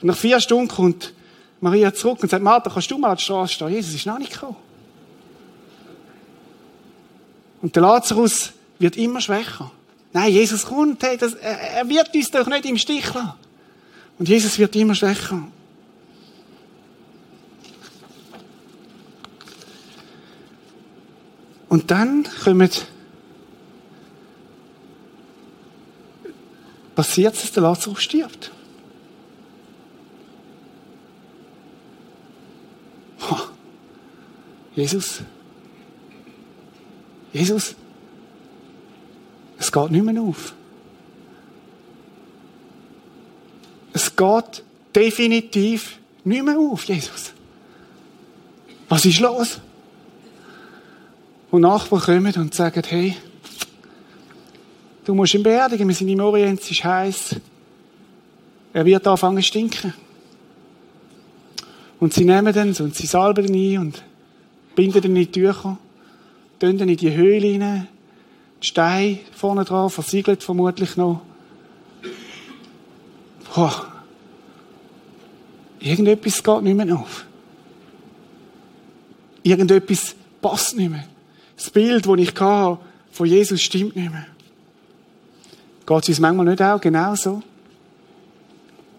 [0.00, 1.12] Und nach vier Stunden kommt
[1.60, 3.68] Maria zurück und sagt, Martha, kannst du mal an der Straße stehen?
[3.70, 4.56] Jesus ist noch nicht gekommen.
[7.60, 9.70] Und der Lazarus wird immer schwächer.
[10.12, 13.32] Nein, Jesus kommt, hey, das, er wird uns doch nicht im Stich lassen.
[14.18, 15.42] Und Jesus wird immer schwächer.
[21.68, 22.86] Und dann kommt,
[26.98, 28.50] passiert es, dass der Lazarus stirbt.
[34.74, 35.20] Jesus,
[37.32, 37.76] Jesus,
[39.58, 40.52] es geht nicht mehr auf.
[43.92, 47.32] Es geht definitiv nicht mehr auf, Jesus.
[48.88, 49.60] Was ist los?
[51.52, 53.16] Und Nachbarn kommen und sagen, hey,
[55.08, 57.36] du musst ihn beerdigen, wir sind im Orient, es ist heiß.
[58.74, 59.94] Er wird anfangen zu stinken.
[61.98, 64.04] Und sie nehmen den und sie salben ihn ein und
[64.76, 65.78] binden ihn in die Tücher,
[66.60, 67.88] tun ihn in die Höhle rein,
[68.62, 71.22] die Steine vorne drauf, versiegelt vermutlich noch.
[73.54, 73.90] Boah.
[75.80, 77.24] Irgendetwas geht nicht mehr auf.
[79.42, 81.04] Irgendetwas passt nicht mehr.
[81.56, 82.78] Das Bild, das ich hatte,
[83.10, 84.26] von Jesus stimmt nicht mehr.
[85.88, 87.42] Geht es uns manchmal nicht auch genau so?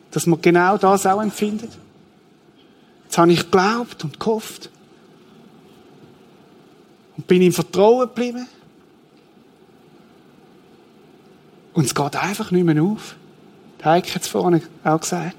[0.09, 1.69] Dass man genau das auch empfindet?
[3.03, 4.71] Jetzt habe ich geglaubt und gehofft.
[7.15, 8.47] Und bin im Vertrauen geblieben.
[11.73, 13.15] Und es geht einfach nicht mehr auf.
[13.85, 15.35] Heike hat es vorhin auch gesagt.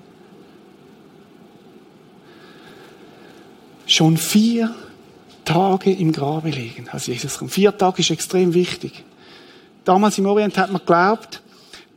[3.87, 4.73] Schon vier
[5.45, 7.41] Tage im Grabe liegen, als Jesus.
[7.49, 9.05] Vier Tage ist extrem wichtig.
[9.85, 11.43] Damals im Orient hat man geglaubt,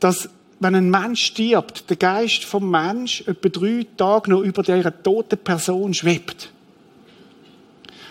[0.00, 0.28] dass
[0.60, 5.38] wenn ein Mensch stirbt, der Geist vom Mensch etwa drei Tage noch über der toten
[5.38, 6.50] Person schwebt.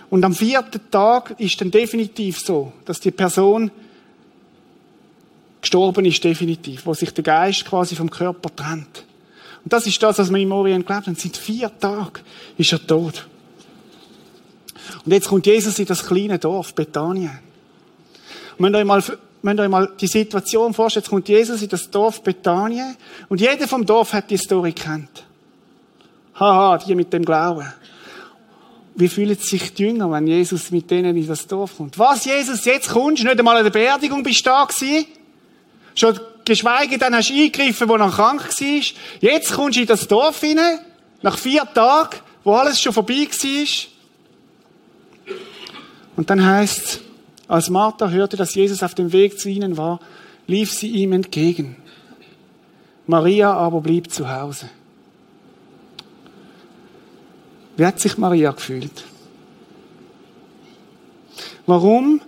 [0.10, 3.72] Und am vierten Tag ist dann definitiv so, dass die Person
[5.62, 9.06] gestorben ist, definitiv, wo sich der Geist quasi vom Körper trennt.
[9.64, 11.08] Und das ist das, was man im Orient glaubt.
[11.08, 12.22] Und seit vier Tagen
[12.58, 13.28] ist er tot.
[15.06, 17.40] Und jetzt kommt Jesus in das kleine Dorf, Bethanien.
[18.58, 19.02] Und wenn ihr mal
[19.44, 22.96] müsst euch mal die Situation vorstellen, jetzt kommt Jesus in das Dorf Bethanien
[23.30, 25.24] und jeder vom Dorf hat die Story kennt.
[26.36, 27.72] Haha, die mit dem Glauben.
[28.96, 31.98] Wie fühlen sich die Jünger, wenn Jesus mit denen in das Dorf kommt?
[32.00, 35.06] Was, Jesus, jetzt kommst du, nicht einmal an der Beerdigung bist du da gewesen?
[35.96, 38.82] Schon geschweige denn hast du eingegriffen, wo noch krank war.
[39.20, 40.80] Jetzt kommst du in das Dorf hinein,
[41.22, 43.68] nach vier Tagen, wo alles schon vorbei war.
[46.16, 47.02] Und dann heißt
[47.48, 50.00] als Martha hörte, dass Jesus auf dem Weg zu ihnen war,
[50.48, 51.76] lief sie ihm entgegen.
[53.06, 54.70] Maria aber blieb zu Hause.
[57.76, 59.04] Wie hat sich Maria gefühlt?
[61.66, 62.22] Warum?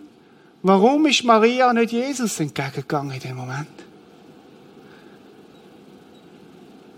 [0.63, 3.67] Warum ist Maria nicht Jesus entgegengegangen in dem Moment?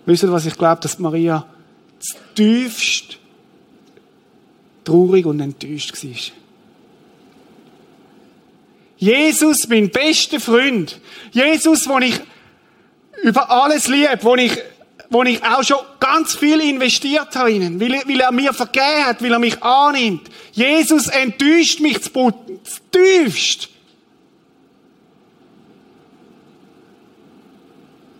[0.06, 1.45] Wisst ihr, was ich glaube, dass Maria
[2.34, 3.17] tiefst
[4.86, 6.47] traurig und enttäuscht war?
[8.98, 11.00] Jesus, mein bester Freund.
[11.32, 12.20] Jesus, wo ich
[13.24, 14.58] über alles lieb, wo ich,
[15.10, 19.22] wo ich auch schon ganz viel investiert habe in weil, weil er mir vergeben hat,
[19.22, 20.30] weil er mich annimmt.
[20.52, 22.34] Jesus enttäuscht mich zu
[22.92, 23.70] tiefst.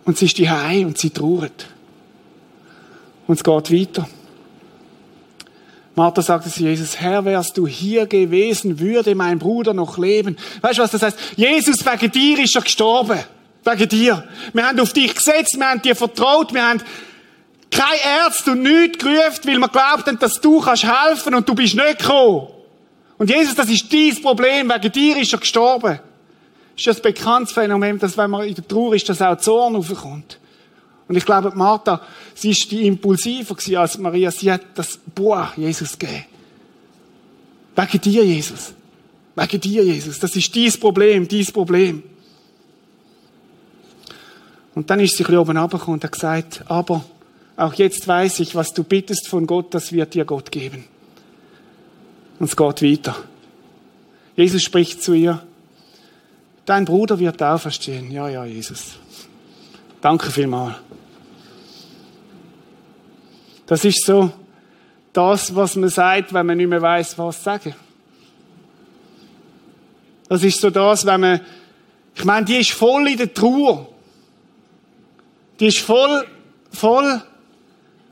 [0.04, 1.66] Und sie ist die und sie trauert.
[3.26, 4.08] Und es geht weiter.
[5.98, 10.36] Martha sagte zu Jesus, Herr, wärst du hier gewesen, würde mein Bruder noch leben.
[10.60, 11.18] Weißt du, was das heißt?
[11.34, 13.18] Jesus, wegen dir ist er gestorben.
[13.64, 14.24] Wegen dir.
[14.52, 16.80] Wir haben auf dich gesetzt, wir haben dir vertraut, wir haben
[17.72, 21.74] kein Ärzte und nichts gerufen, weil wir glaubten, dass du kannst helfen und du bist
[21.74, 22.46] nicht gekommen.
[23.18, 25.98] Und Jesus, das ist dein Problem, wegen dir ist er gestorben.
[26.76, 29.74] Das ist ein bekanntes Phänomen, dass wenn man in der Trauer ist, dass auch Zorn
[29.74, 30.38] aufkommt.
[31.08, 32.02] Und ich glaube, Martha,
[32.34, 34.30] sie ist die impulsiver als Maria.
[34.30, 36.26] Sie hat das, boah, Jesus gegeben.
[37.74, 38.74] Wegen dir, Jesus.
[39.34, 40.18] Wegen dir, Jesus.
[40.18, 42.02] Das ist dies Problem, dies Problem.
[44.74, 47.04] Und dann ist sie ein bisschen oben runtergekommen und hat gesagt, aber
[47.56, 50.84] auch jetzt weiß ich, was du bittest von Gott, das wird dir Gott geben.
[52.38, 53.16] Und es geht weiter.
[54.36, 55.42] Jesus spricht zu ihr,
[56.64, 58.12] dein Bruder wird auferstehen.
[58.12, 58.92] Ja, ja, Jesus.
[60.00, 60.76] Danke vielmals.
[63.68, 64.32] Das ist so
[65.12, 67.74] das, was man sagt, wenn man nicht mehr weiß, was sagen.
[70.28, 71.40] Das ist so das, wenn man,
[72.14, 73.88] ich meine, die ist voll in der Trauer.
[75.60, 76.26] Die ist voll,
[76.70, 77.22] voll,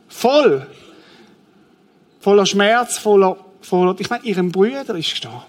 [0.09, 0.67] voll.
[2.21, 5.43] Voller Schmerz, voller, voller, ich meine, ihrem Bruder ist gestorben.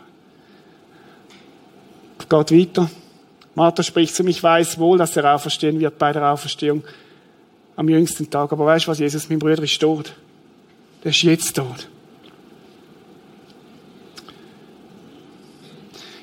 [2.29, 2.89] Geht weiter.
[3.55, 6.83] Martha spricht zu mir, ich weiß wohl, dass er auferstehen wird bei der Auferstehung
[7.77, 8.51] am jüngsten Tag.
[8.51, 10.13] Aber weißt du was, Jesus, mein Bruder ist tot.
[11.03, 11.87] Der ist jetzt tot.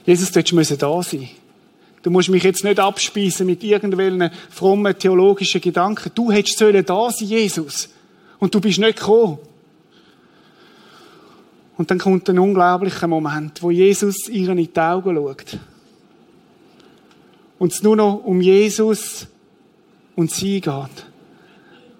[0.05, 1.31] Jesus, du hättest da sein
[2.03, 6.13] Du musst mich jetzt nicht abspießen mit irgendwelchen frommen theologischen Gedanken.
[6.15, 7.89] Du hättest da sein, Jesus.
[8.39, 9.39] Und du bist nicht gekommen.
[11.79, 15.59] Und dann kommt ein unglaublicher Moment, wo Jesus ihr in die Augen schaut.
[17.59, 19.27] Und es nur noch um Jesus
[20.15, 21.14] und sie geht.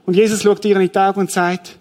[0.07, 1.79] Und Jesus schaut ihr in die Augen und sagt,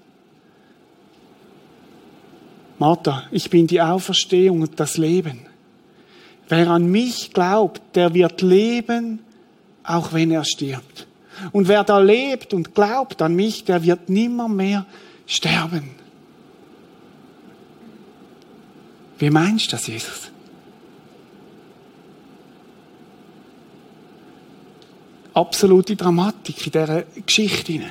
[2.79, 5.45] Martha, ich bin die Auferstehung und das Leben.
[6.49, 9.19] Wer an mich glaubt, der wird leben,
[9.83, 11.07] auch wenn er stirbt.
[11.51, 14.85] Und wer da lebt und glaubt an mich, der wird nimmer mehr
[15.25, 15.91] sterben.
[19.17, 20.31] Wie meinst du das, Jesus?
[25.33, 27.81] Absolute Dramatik in dieser Geschichte.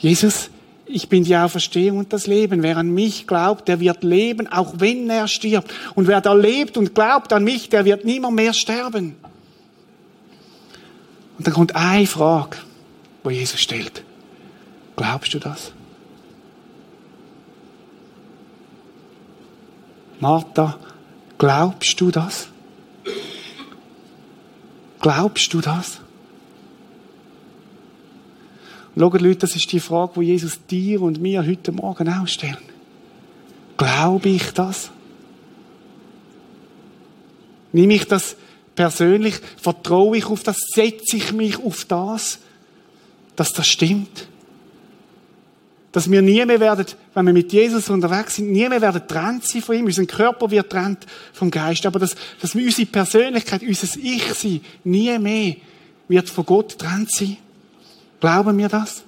[0.00, 0.50] Jesus,
[0.86, 2.62] ich bin die Auferstehung und das Leben.
[2.62, 5.72] Wer an mich glaubt, der wird leben, auch wenn er stirbt.
[5.94, 9.14] Und wer da lebt und glaubt an mich, der wird niemand mehr sterben.
[11.38, 12.56] Und dann kommt eine Frage,
[13.22, 14.02] wo Jesus stellt.
[14.96, 15.72] Glaubst du das?
[20.18, 20.78] Martha,
[21.38, 22.48] glaubst du das?
[25.00, 26.00] Glaubst du das?
[28.96, 32.58] Schaut, Leute, das ist die Frage, die Jesus dir und mir heute Morgen auch stellt.
[33.76, 34.90] Glaube ich das?
[37.72, 38.36] Nehme ich das
[38.74, 39.40] persönlich?
[39.56, 40.58] Vertraue ich auf das?
[40.74, 42.40] Setze ich mich auf das,
[43.36, 44.26] dass das stimmt?
[45.92, 49.44] Dass wir nie mehr werden, wenn wir mit Jesus unterwegs sind, nie mehr werden trennt
[49.44, 49.86] sein von ihm.
[49.86, 51.86] Unser Körper wird trennt vom Geist.
[51.86, 55.56] Aber dass, dass unsere Persönlichkeit, unser Ich sein, nie mehr
[56.06, 57.36] wird von Gott trennt sein.
[58.20, 59.02] Glauben wir das?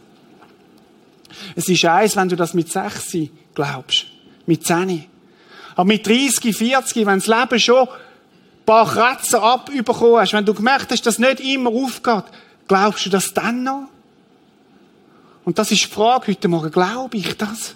[1.54, 3.16] Es ist eins, wenn du das mit 6
[3.54, 4.06] glaubst.
[4.46, 5.04] Mit 10.
[5.74, 10.54] Aber mit 30, 40, wenn das Leben schon ein paar Kratzer abbekommen hast, wenn du
[10.54, 12.24] gemerkt hast, dass es nicht immer aufgeht,
[12.68, 13.88] glaubst du das dann noch?
[15.44, 16.70] Und das ist die Frage heute Morgen.
[16.70, 17.74] Glaube ich das?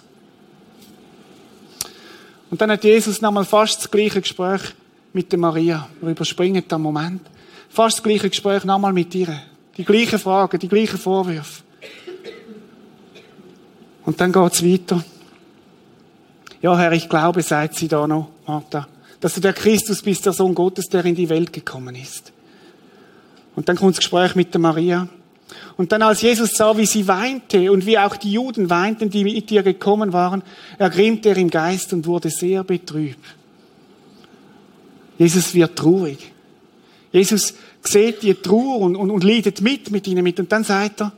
[2.49, 4.61] Und dann hat Jesus nochmal fast das gleiche Gespräch
[5.11, 5.89] mit der Maria.
[5.99, 7.21] Wir überspringen den Moment.
[7.69, 9.37] Fast das gleiche Gespräch nochmal mit ihr.
[9.77, 11.63] Die gleichen Fragen, die gleichen Vorwürfe.
[14.05, 15.03] Und dann geht's weiter.
[16.61, 18.87] Ja, Herr, ich glaube, sagt sie da noch, Martha,
[19.19, 22.31] dass du der Christus bist, der Sohn Gottes, der in die Welt gekommen ist.
[23.55, 25.07] Und dann kommt das Gespräch mit der Maria.
[25.77, 29.23] Und dann, als Jesus sah, wie sie weinte und wie auch die Juden weinten, die
[29.23, 30.41] mit ihr gekommen waren,
[30.77, 33.19] ergrimmte er im Geist und wurde sehr betrübt.
[35.17, 36.31] Jesus wird traurig.
[37.11, 37.53] Jesus
[37.91, 40.39] sieht die Trauer und, und, und leidet mit mit ihnen mit.
[40.39, 41.11] Und dann sagt er,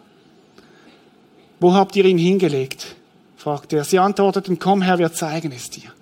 [1.59, 2.95] wo habt ihr ihn hingelegt?
[3.37, 3.83] fragte er.
[3.83, 5.93] Sie antworteten, komm Herr, wir zeigen es dir.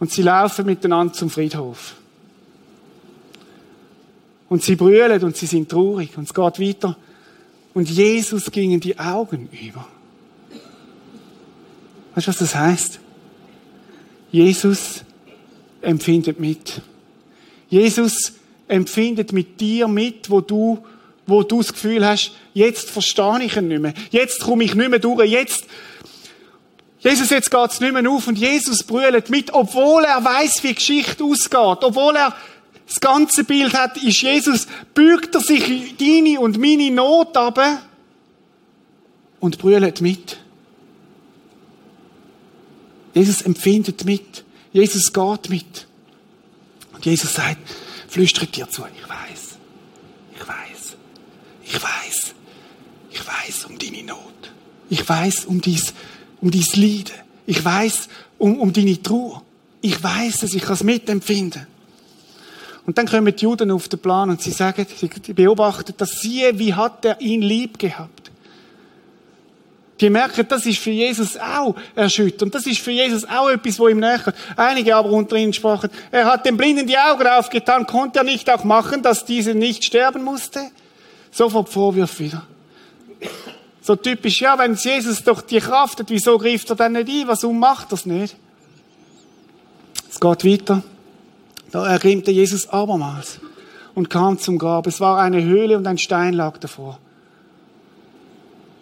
[0.00, 1.94] Und sie laufen miteinander zum Friedhof.
[4.48, 6.16] Und sie brüllen und sie sind traurig.
[6.16, 6.96] Und es geht weiter.
[7.74, 9.86] Und Jesus gingen die Augen über.
[12.14, 13.00] Weißt du, was das heißt?
[14.30, 15.04] Jesus
[15.80, 16.80] empfindet mit.
[17.68, 18.34] Jesus
[18.68, 20.84] empfindet mit dir mit, wo du,
[21.26, 23.94] wo du das Gefühl hast, jetzt verstehe ich ihn nicht mehr.
[24.10, 25.30] Jetzt komme ich nicht mehr durch.
[25.30, 25.64] Jetzt,
[27.00, 28.26] Jesus, jetzt geht's nicht mehr auf.
[28.26, 31.84] Und Jesus brüllt mit, obwohl er weiß, wie Geschichte ausgeht.
[31.84, 32.34] Obwohl er
[32.86, 37.60] das ganze Bild hat, ist Jesus, bürgt er sich deine und meine Not ab
[39.40, 40.38] und brüllt mit.
[43.14, 44.44] Jesus empfindet mit.
[44.72, 45.86] Jesus geht mit.
[46.92, 47.58] Und Jesus sagt,
[48.14, 49.56] flüstert dir zu, ich weiß,
[50.36, 50.96] ich weiß,
[51.64, 52.34] ich weiß,
[53.10, 54.52] ich weiß um deine Not.
[54.88, 55.92] Ich weiß um dies,
[56.40, 57.14] um dies Leiden.
[57.44, 58.08] Ich weiß
[58.38, 59.42] um, um deine Trauer.
[59.80, 61.66] Ich weiß es, ich kann es mitempfinden.
[62.86, 66.56] Und dann kommen die Juden auf den Plan und sie sagen, sie beobachten das, siehe,
[66.56, 68.23] wie hat er ihn lieb gehabt.
[70.00, 72.54] Die merken, das ist für Jesus auch erschütternd.
[72.54, 74.34] Das ist für Jesus auch etwas, wo ihm näher.
[74.56, 78.50] Einige aber unter ihnen sprachen, er hat dem Blinden die Augen aufgetan, konnte er nicht
[78.50, 80.60] auch machen, dass diese nicht sterben musste?
[81.30, 82.42] Sofort Vorwürfe wieder.
[83.82, 87.28] So typisch, ja, wenn Jesus doch die Kraft hat, wieso greift er dann nicht ein?
[87.28, 88.34] Warum macht er es nicht?
[90.10, 90.82] Es geht weiter.
[91.70, 93.40] Da ergrimmte Jesus abermals
[93.94, 94.86] und kam zum Grab.
[94.86, 96.98] Es war eine Höhle und ein Stein lag davor.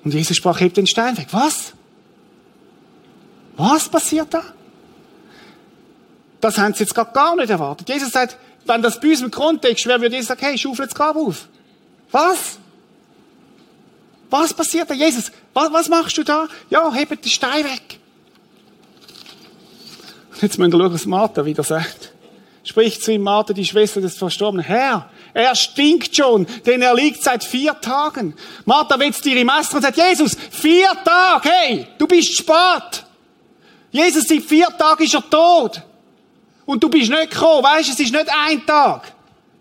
[0.04, 1.28] Und Jesus sprach, hebt den Stein weg.
[1.30, 1.72] Was?
[3.56, 4.42] Was passiert da?
[6.40, 7.88] Das haben sie jetzt gar nicht erwartet.
[7.88, 8.36] Jesus sagt,
[8.66, 11.48] wenn das bei uns im Kontext wäre, würde Jesus sagen, hey, schaufel das Grab auf.
[12.10, 12.58] Was?
[14.30, 14.94] Was passiert da?
[14.94, 16.48] Jesus, was, was machst du da?
[16.70, 18.00] Ja, hebt den Stein weg.
[20.40, 22.12] Jetzt müssen wir schauen, was Martha wieder sagt.
[22.64, 24.64] Spricht zu ihm Martha, die Schwester des Verstorbenen.
[24.64, 28.34] Herr, er stinkt schon, denn er liegt seit vier Tagen.
[28.64, 33.04] Martha wetzt ihre Messer und sagt, Jesus, vier Tage, hey, du bist spät.
[33.90, 35.80] Jesus, seit vier Tagen ist er tot.
[36.66, 39.12] Und du bist nicht gekommen, weißt, es ist nicht ein Tag.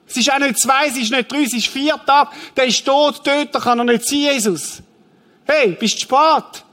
[0.07, 2.32] Es ist auch nicht zwei, es ist nicht drei, es ist vier Tage.
[2.55, 4.82] Der ist tot, tot, kann er nicht sein, Jesus.
[5.45, 6.65] Hey, bist spät.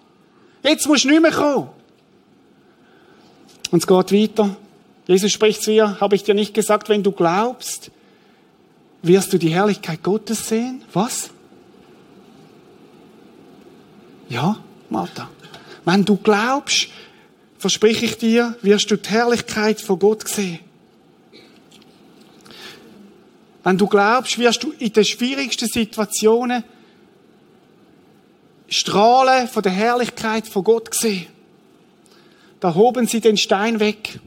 [0.62, 1.70] Jetzt musst du nicht mehr kommen.
[3.70, 4.56] Und es geht weiter.
[5.06, 7.90] Jesus spricht zu ihr, habe ich dir nicht gesagt, wenn du glaubst,
[9.02, 10.82] wirst du die Herrlichkeit Gottes sehen?
[10.92, 11.30] Was?
[14.28, 14.58] Ja,
[14.90, 15.30] Martha.
[15.84, 16.88] Wenn du glaubst,
[17.58, 20.60] verspreche ich dir, wirst du die Herrlichkeit von Gott sehen.
[23.64, 26.64] Wenn du glaubst, wirst du in den schwierigsten Situationen
[28.68, 31.26] Strahlen von der Herrlichkeit von Gott sehen.
[32.60, 34.20] Da hoben sie den Stein weg.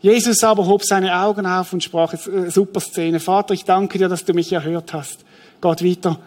[0.00, 4.08] Jesus aber hob seine Augen auf und sprach, äh, super Szene, Vater, ich danke dir,
[4.08, 5.20] dass du mich erhört hast.
[5.60, 6.18] Gott weiter.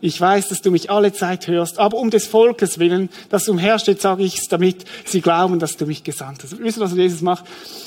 [0.00, 4.00] Ich weiß, dass du mich alle Zeit hörst, aber um des Volkes willen, das umhersteht,
[4.00, 6.58] sage ich es, damit sie glauben, dass du mich gesandt hast.
[6.58, 7.44] Wisst ihr, was Jesus macht?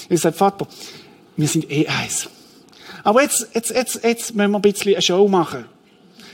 [0.07, 0.65] Er sagt, Vater,
[1.35, 2.29] wir sind eh eins.
[3.03, 5.65] Aber jetzt, jetzt, jetzt, jetzt müssen wir ein bisschen eine Show machen.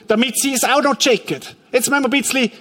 [0.08, 1.40] Damit sie es auch noch checken.
[1.72, 2.52] Jetzt müssen wir ein bisschen,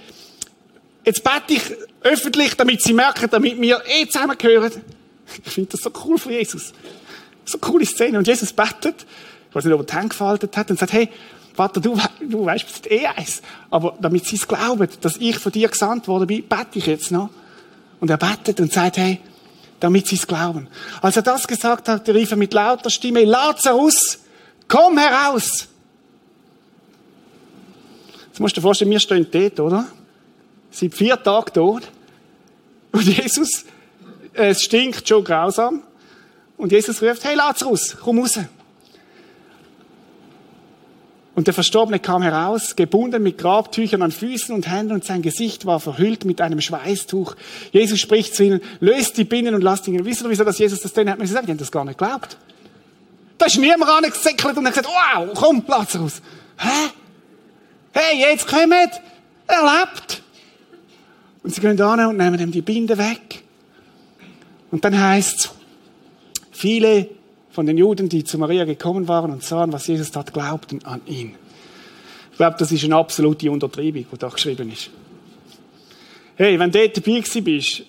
[1.05, 1.63] jetzt bete ich
[2.03, 4.73] öffentlich, damit sie merken, damit wir eh zusammengehören.
[5.45, 6.73] Ich finde das so cool von Jesus.
[7.45, 8.19] So eine coole Szene.
[8.19, 9.07] Und Jesus betet,
[9.49, 11.09] ich weiß nicht, ob er die Hände gefaltet hat, und sagt, hey,
[11.55, 13.43] Vater, du, du weißt, es ist eh eins.
[13.71, 17.11] Aber damit sie es glauben, dass ich von dir gesandt worden bin, bete ich jetzt
[17.11, 17.31] noch.
[18.01, 19.21] Und er betet und sagt, hey,
[19.81, 20.69] damit sie es glauben.
[21.03, 24.21] Als er das gesagt hat, rief er mit lauter Stimme, Lazarus,
[24.69, 25.69] komm heraus!
[28.29, 29.87] Jetzt musst du dir vorstellen, wir stehen dort, oder?
[30.71, 31.83] Sind vier Tage tot.
[32.93, 33.65] Und Jesus
[34.49, 35.83] es stinkt schon grausam.
[36.57, 38.39] Und Jesus ruft, hey Lazarus, komm raus.
[41.35, 45.65] Und der Verstorbene kam heraus, gebunden mit Grabtüchern an Füßen und Händen und sein Gesicht
[45.65, 47.35] war verhüllt mit einem Schweißtuch.
[47.73, 50.05] Jesus spricht zu ihnen, löst die Binden und lasst ihn.
[50.05, 51.47] Wisst ihr, wieso das Jesus das denn hat mir gesagt?
[51.47, 52.37] Die haben das gar nicht geglaubt.
[53.39, 56.21] Da ist niemand angesäckelt und hat gesagt, wow, komm, Lazarus.
[56.59, 56.91] Hä?
[57.93, 58.73] Hey, jetzt kommt,
[59.47, 60.23] er lebt.
[61.43, 63.45] Und sie gehen an und nehmen ihm die Binde weg.
[64.71, 65.53] Und dann heißt
[66.51, 67.09] viele
[67.51, 71.01] von den Juden, die zu Maria gekommen waren und sahen, was Jesus tat, glaubten an
[71.07, 71.35] ihn.
[72.31, 74.91] Ich glaube, das ist eine absolute Untertreibung, die da geschrieben ist.
[76.37, 77.83] Hey, wenn du dabei bist,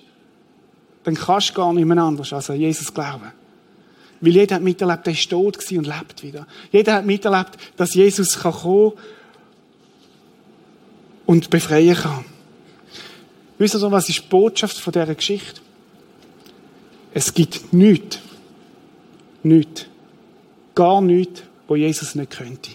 [1.03, 3.31] dann kannst du gar nicht mehr anders als an Jesus glauben.
[4.19, 6.45] Weil jeder hat miterlebt, der ist tot und lebt wieder.
[6.71, 8.93] Jeder hat miterlebt, dass Jesus kann kommen
[11.25, 12.25] und befreien kann.
[13.57, 15.61] Wisst ihr, was ist die Botschaft von dieser Geschichte?
[17.13, 18.19] Es gibt nichts,
[19.43, 19.85] nichts,
[20.75, 22.71] gar nichts, wo Jesus nicht könnte.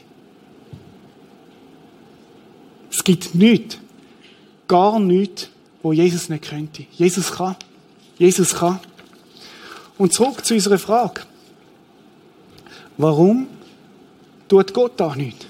[2.91, 3.79] Es gibt nichts,
[4.69, 5.49] gar nichts,
[5.83, 6.87] wo Jesus nicht könnte.
[6.93, 7.57] Jesus kann.
[8.19, 8.81] Jesus kann.
[9.99, 11.23] Und zurück zu unserer Frage.
[12.99, 13.47] Warum
[14.49, 15.47] tut Gott da nicht?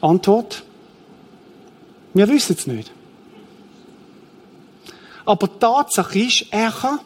[0.00, 0.62] Antwort.
[2.14, 2.90] Wir wissen es nicht.
[5.26, 7.00] Aber die Tatsache ist, er kann.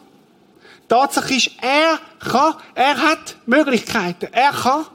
[0.83, 2.55] Die Tatsache ist, er kann.
[2.75, 4.27] Er hat Möglichkeiten.
[4.31, 4.85] Er kann.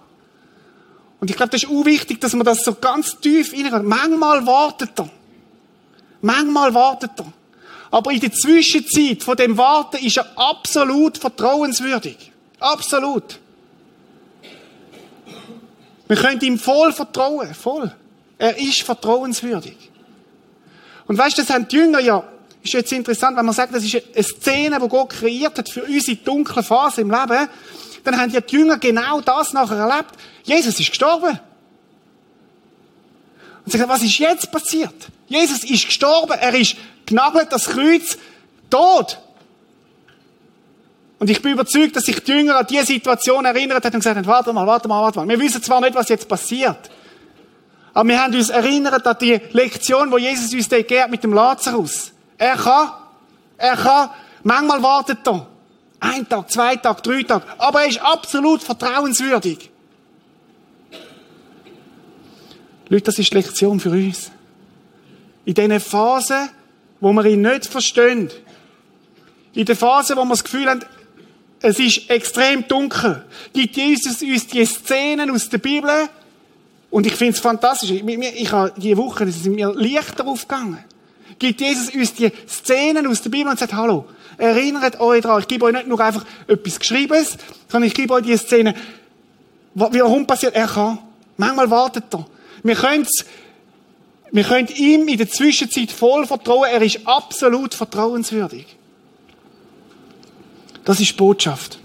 [1.20, 3.82] Und ich glaube, das ist auch wichtig, dass man das so ganz tief reingeht.
[3.82, 5.08] Manchmal wartet er.
[6.20, 7.32] Manchmal wartet er.
[7.90, 12.32] Aber in der Zwischenzeit von dem Warten ist er absolut vertrauenswürdig.
[12.60, 13.40] Absolut.
[16.06, 17.54] Wir können ihm voll vertrauen.
[17.54, 17.92] Voll.
[18.38, 19.90] Er ist vertrauenswürdig.
[21.06, 22.22] Und weißt du, das haben die Jünger ja,
[22.66, 25.84] ist jetzt interessant, wenn man sagt, das ist eine Szene, die Gott kreiert hat für
[25.84, 27.48] unsere dunkle Phase im Leben,
[28.04, 30.10] dann haben die Jünger genau das nachher erlebt.
[30.44, 31.40] Jesus ist gestorben.
[33.64, 34.94] Und sie sagen, was ist jetzt passiert?
[35.26, 38.16] Jesus ist gestorben, er ist genagelt, das Kreuz,
[38.70, 39.18] tot.
[41.18, 44.16] Und ich bin überzeugt, dass sich die Jünger an diese Situation erinnert haben und gesagt
[44.16, 45.28] haben, warte mal, warte mal, warte mal.
[45.28, 46.90] Wir wissen zwar nicht, was jetzt passiert.
[47.94, 52.12] Aber wir haben uns erinnert an die Lektion, wo Jesus uns gegeben mit dem Lazarus.
[52.38, 52.90] Er kann,
[53.56, 54.10] er kann,
[54.42, 55.46] manchmal wartet er.
[55.98, 57.42] Ein Tag, zwei Tag, drei Tag.
[57.58, 59.70] Aber er ist absolut vertrauenswürdig.
[62.88, 64.30] Leute, das ist die Lektion für uns.
[65.44, 66.50] In diesen Phasen,
[67.00, 68.30] wo wir ihn nicht verstehen,
[69.54, 70.84] in der Phase, wo wir das Gefühl haben,
[71.60, 76.08] es ist extrem dunkel, gibt Jesus uns die Szenen aus der Bibel,
[76.90, 77.90] und ich finde es fantastisch.
[77.90, 80.78] Ich, ich habe diese Woche, es sind mir Lichter aufgegangen.
[81.38, 84.06] Gibt Jesus uns die Szenen aus der Bibel und sagt, hallo,
[84.38, 87.36] erinnert euch daran, ich gebe euch nicht nur einfach etwas Geschriebenes,
[87.68, 88.74] sondern ich gebe euch die Szenen,
[89.74, 90.98] warum passiert, er kann.
[91.36, 92.26] Manchmal wartet er.
[92.62, 93.06] Wir können
[94.32, 98.66] wir können ihm in der Zwischenzeit voll vertrauen, er ist absolut vertrauenswürdig.
[100.84, 101.78] Das ist Botschaft.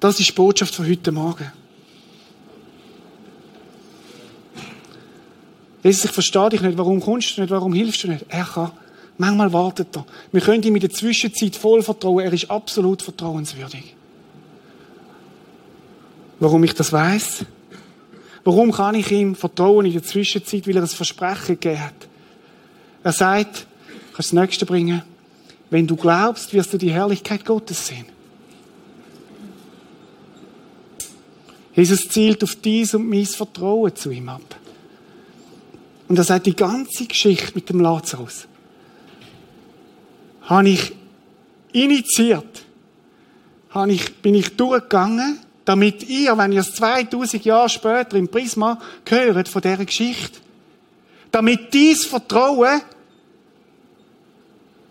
[0.00, 1.52] Das ist Botschaft von heute Morgen.
[5.82, 6.76] Jesus, ich verstehe dich nicht.
[6.76, 7.50] Warum kommst du nicht?
[7.50, 8.26] Warum hilfst du nicht?
[8.28, 8.72] Er kann.
[9.18, 10.06] Manchmal wartet er.
[10.32, 12.24] Wir können ihm in der Zwischenzeit voll vertrauen.
[12.24, 13.94] Er ist absolut vertrauenswürdig.
[16.38, 17.44] Warum ich das weiß?
[18.44, 20.66] Warum kann ich ihm vertrauen in der Zwischenzeit?
[20.66, 22.08] Weil er ein Versprechen gegeben hat.
[23.02, 23.66] Er sagt,
[24.14, 25.02] kannst du das nächste bringen?
[25.68, 28.06] Wenn du glaubst, wirst du die Herrlichkeit Gottes sehen.
[31.74, 34.56] Jesus zielt auf dies und mein Vertrauen zu ihm ab.
[36.10, 38.48] Und er sagt, die ganze Geschichte mit dem Lazarus
[40.42, 40.92] habe ich
[41.72, 42.64] initiiert,
[43.68, 48.80] habe ich, bin ich durchgegangen, damit ihr, wenn ihr es 2000 Jahre später im Prisma
[49.04, 50.40] gehört von dieser Geschichte,
[51.30, 52.80] damit dies Vertrauen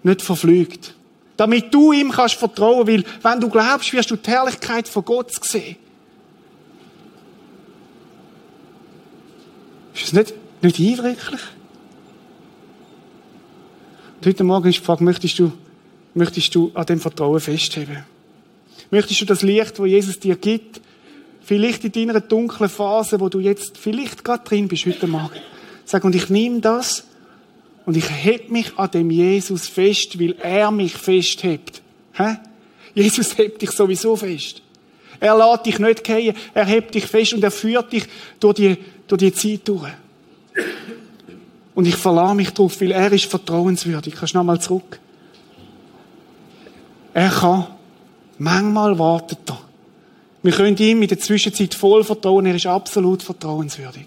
[0.03, 0.95] nicht verflügt.
[1.35, 5.33] Damit du ihm kannst vertrauen, weil wenn du glaubst, wirst du die Herrlichkeit von Gott
[5.43, 5.75] sehen.
[9.93, 11.41] Ist es nicht nicht eindrücklich?
[14.17, 15.51] Und heute Morgen ist die Frage, möchtest du,
[16.13, 18.03] möchtest du an dem Vertrauen festheben?
[18.91, 20.81] Möchtest du das Licht, wo Jesus dir gibt,
[21.41, 25.39] vielleicht in deiner dunklen Phase, wo du jetzt vielleicht gerade drin bist heute Morgen,
[25.85, 27.05] sag, und ich nehme das
[27.85, 31.81] und ich heb mich an dem Jesus fest, weil er mich festhebt.
[32.13, 32.37] Hä?
[32.93, 34.61] Jesus hebt dich sowieso fest.
[35.19, 38.05] Er lässt dich nicht gehen, er hebt dich fest und er führt dich
[38.39, 39.89] durch die, durch die Zeit durch.
[41.75, 44.15] Und ich verlasse mich darauf, weil er ist vertrauenswürdig.
[44.15, 44.99] Kannst du nochmal zurück?
[47.13, 47.67] Er kann.
[48.37, 49.59] Manchmal wartet er.
[50.41, 52.45] Wir können ihm in der Zwischenzeit voll vertrauen.
[52.45, 54.05] Er ist absolut vertrauenswürdig.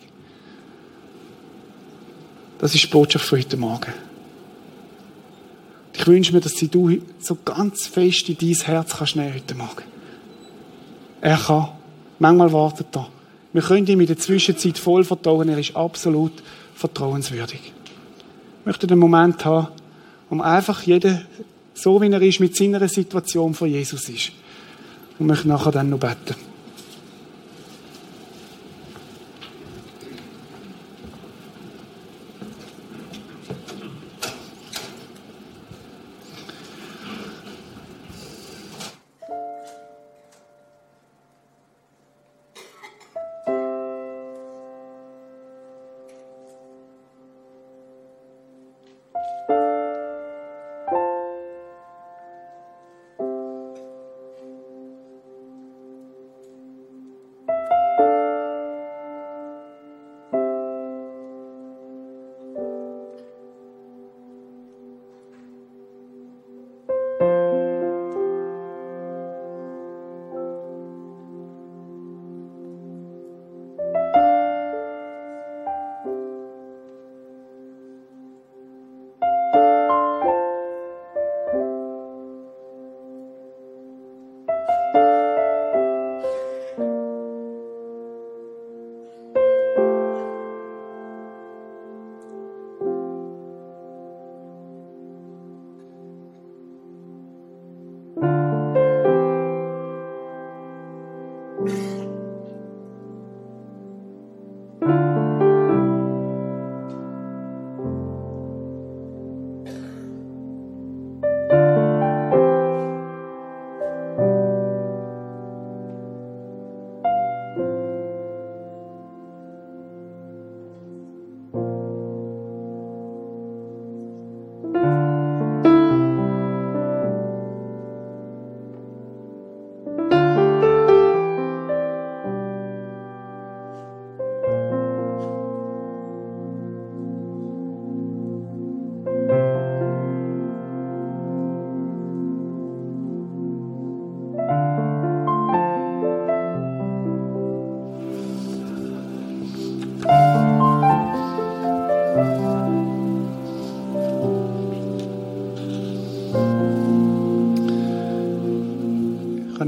[2.59, 3.93] Das ist die Botschaft von heute Morgen.
[5.95, 9.55] Ich wünsche mir, dass sie du so ganz fest in dein Herz kannst nehmen heute
[9.55, 9.83] Morgen.
[11.21, 11.69] Er kann.
[12.19, 13.09] Manchmal wartet er.
[13.53, 15.49] Wir können ihm in der Zwischenzeit voll vertrauen.
[15.49, 16.33] Er ist absolut
[16.75, 17.61] vertrauenswürdig.
[18.61, 19.69] Ich möchte einen Moment haben,
[20.31, 21.27] um einfach jeden,
[21.75, 24.33] so wie er ist, mit seiner Situation vor Jesus ist.
[25.19, 26.52] Und möchte nachher dann noch beten.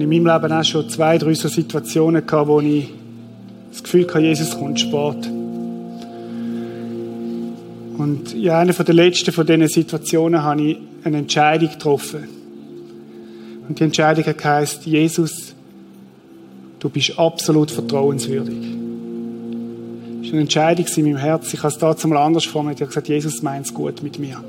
[0.05, 2.88] In meinem Leben auch schon zwei, drei so Situationen gehabt, wo ich
[3.70, 5.30] das Gefühl hatte, Jesus kommt spät.
[7.96, 12.24] Und in einer der letzten von diesen Situationen habe ich eine Entscheidung getroffen.
[13.68, 15.55] Und die Entscheidung geheißen, Jesus,
[16.80, 18.59] du bist absolut vertrauenswürdig.
[20.18, 21.50] Das war eine Entscheidung in meinem Herzen.
[21.55, 22.78] Ich habe es dazu mal anders formuliert.
[22.78, 24.42] Ich habe gesagt, Jesus meint es gut mit mir.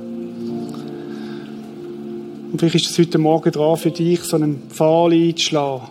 [2.56, 5.90] Und vielleicht ist es heute Morgen dran für dich, so einen Pfahl einzuschlagen.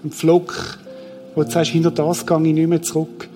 [0.00, 0.78] Einen Pflock,
[1.34, 3.28] wo du sagst, hinter das gehe ich nicht mehr zurück.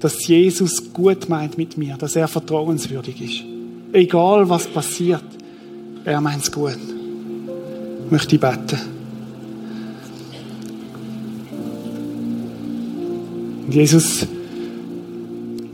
[0.00, 3.44] Dass Jesus gut meint mit mir, dass er vertrauenswürdig ist.
[3.92, 5.22] Egal was passiert,
[6.04, 6.76] er meint es gut.
[8.06, 8.80] Ich möchte ich beten.
[13.66, 14.26] Und Jesus,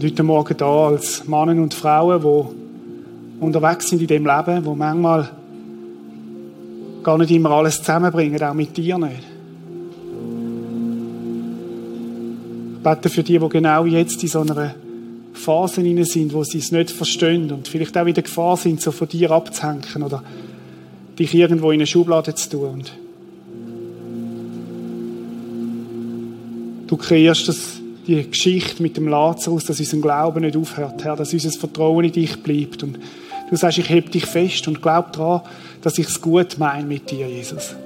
[0.03, 5.31] heute Morgen da als Männer und Frauen, die unterwegs sind in dem Leben, wo manchmal
[7.07, 9.23] gar nicht immer alles zusammenbringen, auch mit dir nicht.
[12.79, 14.75] Ich bete für die, die genau jetzt in so einer
[15.33, 18.91] Phase sind, wo sie es nicht verstehen und vielleicht auch in der Gefahr sind, so
[18.91, 20.25] von dir abzuhängen oder
[21.17, 22.83] dich irgendwo in eine Schublade zu tun.
[26.89, 31.33] Du kreierst das, die Geschichte mit dem Lazarus, dass unser Glauben nicht aufhört, Herr, dass
[31.33, 32.83] unser Vertrauen in dich bleibt.
[32.83, 32.99] Und
[33.49, 35.43] du sagst, ich heb dich fest und glaub daran,
[35.87, 37.77] dass ich es gut meine mit dir, Jesus.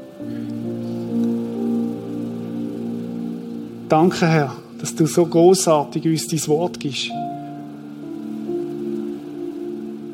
[3.91, 7.11] Danke, Herr, dass du so großartig uns dein Wort gibst.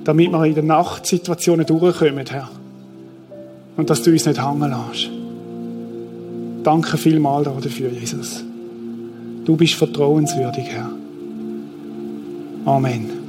[0.02, 2.48] Damit wir in den Nachtsituationen durchkommen, Herr.
[3.76, 5.08] Und dass du uns nicht hängen lässt.
[6.64, 8.42] Danke vielmal dafür, Jesus.
[9.44, 10.90] Du bist vertrauenswürdig, Herr.
[12.64, 13.25] Amen.